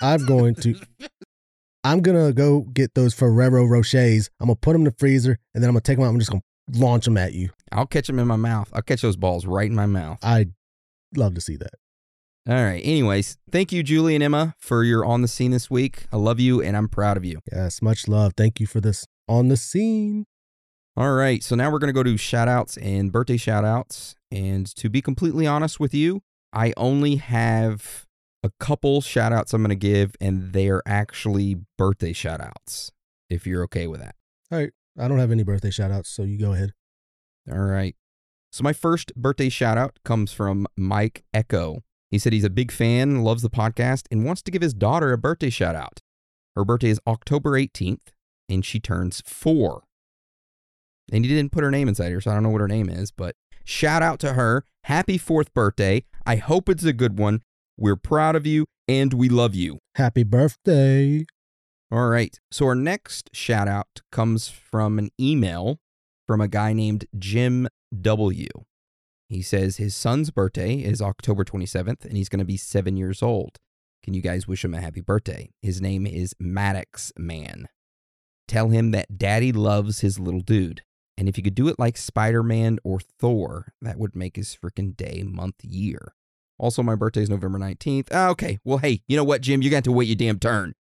[0.01, 0.79] I'm going to.
[1.83, 4.29] I'm gonna go get those Ferrero Rochers.
[4.39, 6.09] I'm gonna put them in the freezer, and then I'm gonna take them out.
[6.09, 6.43] I'm just gonna
[6.73, 7.49] launch them at you.
[7.71, 8.69] I'll catch them in my mouth.
[8.73, 10.19] I'll catch those balls right in my mouth.
[10.21, 10.51] I'd
[11.15, 11.73] love to see that.
[12.47, 12.81] All right.
[12.83, 16.05] Anyways, thank you, Julie and Emma, for your on the scene this week.
[16.11, 17.39] I love you and I'm proud of you.
[17.51, 18.33] Yes, much love.
[18.35, 20.25] Thank you for this on the scene.
[20.97, 21.43] All right.
[21.43, 24.15] So now we're going to go to shout outs and birthday shout outs.
[24.31, 26.21] And to be completely honest with you,
[26.51, 28.05] I only have
[28.43, 32.91] a couple shout outs I'm going to give, and they are actually birthday shout outs,
[33.29, 34.15] if you're okay with that.
[34.51, 34.71] All right.
[34.97, 36.73] I don't have any birthday shout outs, so you go ahead.
[37.51, 37.95] All right.
[38.51, 41.83] So my first birthday shout out comes from Mike Echo.
[42.11, 45.11] He said he's a big fan, loves the podcast, and wants to give his daughter
[45.11, 45.99] a birthday shout out.
[46.55, 48.07] Her birthday is October 18th,
[48.49, 49.83] and she turns four.
[51.11, 52.89] And he didn't put her name inside here, so I don't know what her name
[52.89, 54.63] is, but shout out to her.
[54.85, 56.03] Happy fourth birthday.
[56.25, 57.41] I hope it's a good one.
[57.77, 59.79] We're proud of you and we love you.
[59.95, 61.25] Happy birthday.
[61.91, 62.37] All right.
[62.51, 65.79] So our next shout out comes from an email
[66.27, 67.67] from a guy named Jim
[68.01, 68.47] W.
[69.29, 73.21] He says his son's birthday is October 27th and he's going to be seven years
[73.21, 73.59] old.
[74.03, 75.51] Can you guys wish him a happy birthday?
[75.61, 77.69] His name is Maddox Man.
[78.47, 80.81] Tell him that daddy loves his little dude.
[81.15, 84.57] And if you could do it like Spider Man or Thor, that would make his
[84.59, 86.15] freaking day, month, year.
[86.57, 88.07] Also, my birthday is November 19th.
[88.11, 88.57] Ah, okay.
[88.63, 89.61] Well, hey, you know what, Jim?
[89.61, 90.73] You got to wait your damn turn.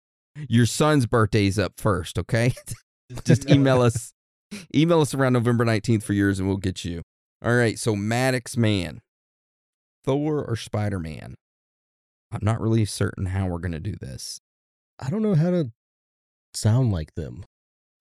[0.48, 2.54] Your son's birthday's up first, okay?
[3.26, 4.14] Just email us.
[4.74, 7.02] Email us around November 19th for yours and we'll get you.
[7.44, 7.78] All right.
[7.78, 9.02] So, Maddox Man,
[10.04, 11.36] Thor or Spider Man?
[12.32, 14.40] I'm not really certain how we're going to do this.
[15.00, 15.72] I don't know how to
[16.54, 17.46] sound like them.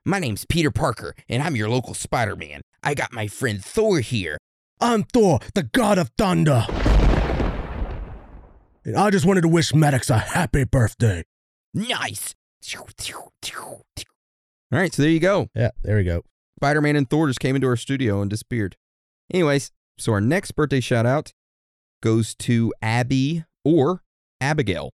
[0.04, 2.60] My name's Peter Parker, and I'm your local Spider Man.
[2.82, 4.38] I got my friend Thor here.
[4.80, 6.64] I'm Thor, the god of thunder.
[8.84, 11.24] And I just wanted to wish Maddox a happy birthday.
[11.74, 12.34] Nice.
[14.72, 15.48] All right, so there you go.
[15.54, 16.22] Yeah, there we go.
[16.56, 18.76] Spider Man and Thor just came into our studio and disappeared.
[19.32, 21.32] Anyways, so our next birthday shout out
[22.02, 24.02] goes to Abby or
[24.40, 24.90] Abigail.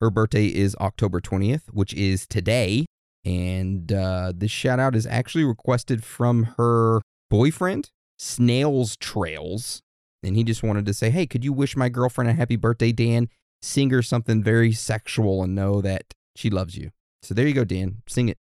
[0.00, 2.86] Her birthday is October 20th, which is today.
[3.24, 7.00] And uh, this shout out is actually requested from her
[7.30, 9.82] boyfriend, Snails Trails.
[10.22, 12.92] And he just wanted to say, hey, could you wish my girlfriend a happy birthday,
[12.92, 13.28] Dan?
[13.60, 16.90] Sing her something very sexual and know that she loves you.
[17.22, 18.02] So there you go, Dan.
[18.08, 18.38] Sing it.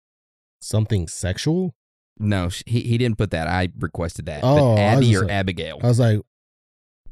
[0.60, 1.74] Something sexual?
[2.20, 3.48] No, he, he didn't put that.
[3.48, 4.42] I requested that.
[4.44, 5.80] Oh, but Abby or like- Abigail.
[5.84, 6.20] I was like,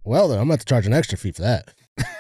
[0.04, 1.74] well, then I'm going to charge an extra fee for that.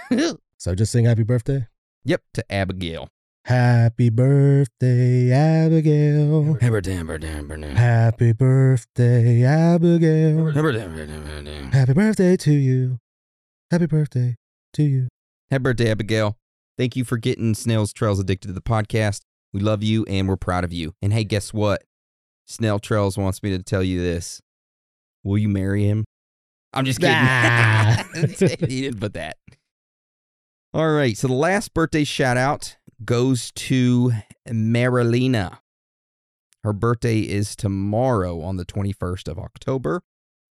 [0.57, 1.67] So just sing happy birthday.
[2.05, 3.07] yep, to Abigail.
[3.43, 6.57] Happy birthday, Abigail.
[7.75, 10.51] Happy birthday, Abigail.
[11.71, 12.99] Happy birthday to you.
[13.69, 14.35] Happy birthday
[14.73, 15.07] to you.
[15.51, 16.37] Happy birthday, Abigail.
[16.77, 19.21] Thank you for getting Snails Trails addicted to the podcast.
[19.53, 20.93] We love you and we're proud of you.
[21.01, 21.83] And hey, guess what?
[22.45, 24.41] Snail Trails wants me to tell you this.
[25.23, 26.05] Will you marry him?
[26.73, 27.15] I'm just kidding.
[27.15, 28.07] Ah.
[28.13, 29.37] he didn't put that.
[30.73, 31.17] All right.
[31.17, 34.11] So the last birthday shout out goes to
[34.47, 35.59] Marilena.
[36.63, 40.01] Her birthday is tomorrow on the 21st of October.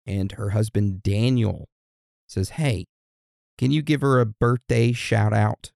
[0.06, 1.68] And her husband Daniel
[2.28, 2.86] says, Hey,
[3.58, 5.72] can you give her a birthday shout out?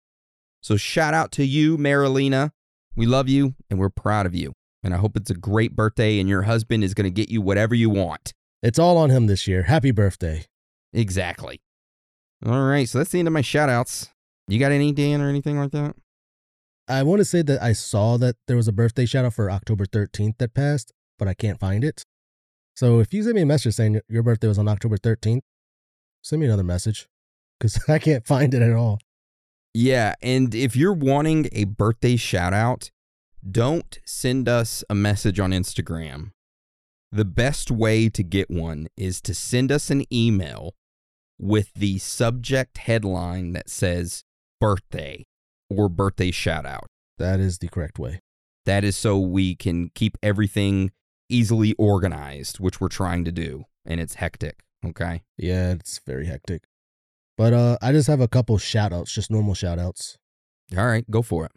[0.63, 2.51] So shout out to you, Marilena.
[2.97, 4.53] We love you and we're proud of you.
[4.87, 7.43] And I hope it's a great birthday and your husband is going to get you
[7.43, 8.33] whatever you want.
[8.63, 9.65] It's all on him this year.
[9.65, 10.47] Happy birthday.
[10.93, 11.61] Exactly.
[12.47, 12.89] All right.
[12.89, 14.11] So that's the end of my shout outs.
[14.47, 15.97] You got any, Dan, or anything like that?
[16.87, 19.51] I want to say that I saw that there was a birthday shout out for
[19.51, 22.05] October 13th that passed, but I can't find it.
[22.77, 25.41] So if you send me a message saying your birthday was on October 13th,
[26.23, 27.09] send me another message
[27.59, 29.01] because I can't find it at all.
[29.75, 30.15] Yeah.
[30.23, 32.93] And if you're wanting a birthday shout out,
[33.51, 36.31] don't send us a message on Instagram.
[37.13, 40.75] The best way to get one is to send us an email
[41.39, 44.25] with the subject headline that says
[44.61, 45.25] birthday
[45.71, 46.87] or birthday shout out.
[47.19, 48.21] That is the correct way.
[48.65, 50.91] That is so we can keep everything
[51.29, 53.65] easily organized, which we're trying to do.
[53.85, 54.61] And it's hectic.
[54.85, 55.23] Okay.
[55.37, 56.65] Yeah, it's very hectic.
[57.37, 60.19] But uh I just have a couple shout outs, just normal shout outs.
[60.77, 61.09] All right.
[61.11, 61.53] Go for it.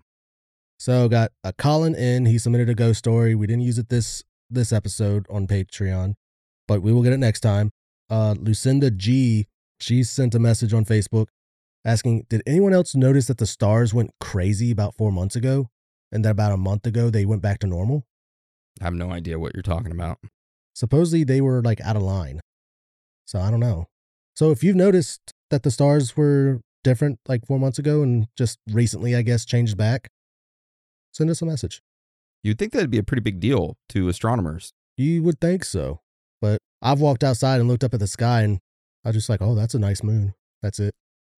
[0.80, 2.26] So got a Colin in.
[2.26, 3.36] He submitted a ghost story.
[3.36, 6.16] We didn't use it this this episode on Patreon,
[6.68, 7.72] but we will get it next time.
[8.10, 9.48] Uh Lucinda G,
[9.80, 11.28] she sent a message on Facebook
[11.86, 15.70] asking, Did anyone else notice that the stars went crazy about four months ago?
[16.12, 18.06] And that about a month ago they went back to normal?
[18.82, 20.18] I have no idea what you're talking about.
[20.74, 22.40] Supposedly they were like out of line.
[23.26, 23.88] So I don't know.
[24.36, 28.58] So if you've noticed that the stars were different like four months ago and just
[28.72, 30.10] recently, I guess, changed back,
[31.12, 31.82] send us a message.
[32.44, 34.74] You'd think that'd be a pretty big deal to astronomers.
[34.98, 36.02] You would think so.
[36.42, 38.60] But I've walked outside and looked up at the sky and
[39.04, 40.34] I was just like, oh, that's a nice moon.
[40.62, 40.94] That's it.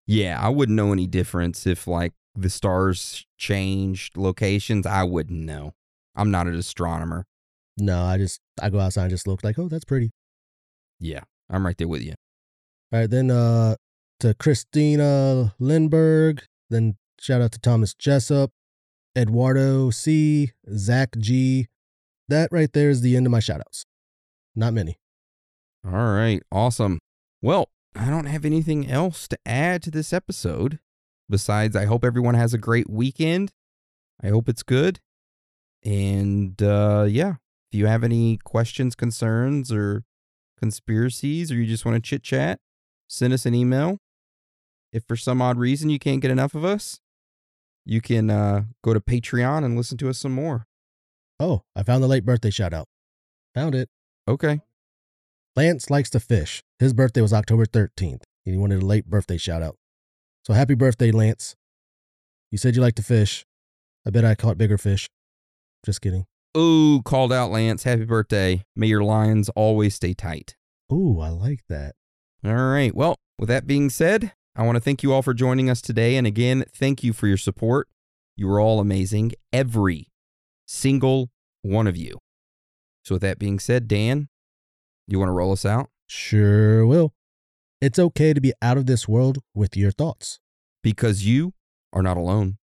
[0.06, 4.86] Yeah, I wouldn't know any difference if like the stars changed locations.
[4.86, 5.74] I wouldn't know.
[6.16, 7.26] I'm not an astronomer.
[7.78, 10.12] No, I just, I go outside and just look like, oh, that's pretty.
[11.00, 12.14] Yeah, I'm right there with you.
[12.92, 13.10] All right.
[13.10, 13.76] Then uh,
[14.20, 16.42] to Christina Lindberg.
[16.70, 18.52] Then shout out to Thomas Jessup,
[19.18, 21.68] Eduardo C, Zach G.
[22.30, 23.86] That right there is the end of my shout outs.
[24.56, 24.98] Not many.
[25.86, 27.00] All right, awesome.
[27.42, 30.80] Well, I don't have anything else to add to this episode.
[31.30, 33.52] Besides, I hope everyone has a great weekend.
[34.24, 35.00] I hope it's good.
[35.84, 37.36] And uh, yeah,
[37.70, 40.04] if you have any questions, concerns, or
[40.60, 42.60] conspiracies, or you just want to chit chat,
[43.08, 43.98] send us an email.
[44.94, 47.00] If for some odd reason you can't get enough of us,
[47.86, 50.68] you can uh, go to Patreon and listen to us some more.
[51.40, 52.88] Oh, I found the late birthday shout out.
[53.56, 53.90] Found it.
[54.28, 54.62] Okay.
[55.56, 56.62] Lance likes to fish.
[56.80, 59.78] His birthday was October 13th, and he wanted a late birthday shout out.
[60.46, 61.56] So happy birthday, Lance.
[62.52, 63.46] You said you like to fish.
[64.06, 65.10] I bet I caught bigger fish.
[65.86, 66.26] Just kidding.
[66.58, 67.84] Ooh, called out Lance.
[67.84, 68.66] Happy birthday.
[68.76, 70.56] May your lines always stay tight.
[70.92, 71.96] Ooh, I like that.
[72.46, 72.94] All right.
[72.94, 76.18] Well, with that being said, I want to thank you all for joining us today.
[76.18, 77.88] And again, thank you for your support.
[78.36, 79.32] You are all amazing.
[79.54, 80.12] Every
[80.66, 81.32] single
[81.62, 82.18] one of you.
[83.04, 84.28] So, with that being said, Dan,
[85.08, 85.90] you want to roll us out?
[86.08, 87.14] Sure will.
[87.80, 90.40] It's okay to be out of this world with your thoughts.
[90.84, 91.54] Because you
[91.94, 92.58] are not alone.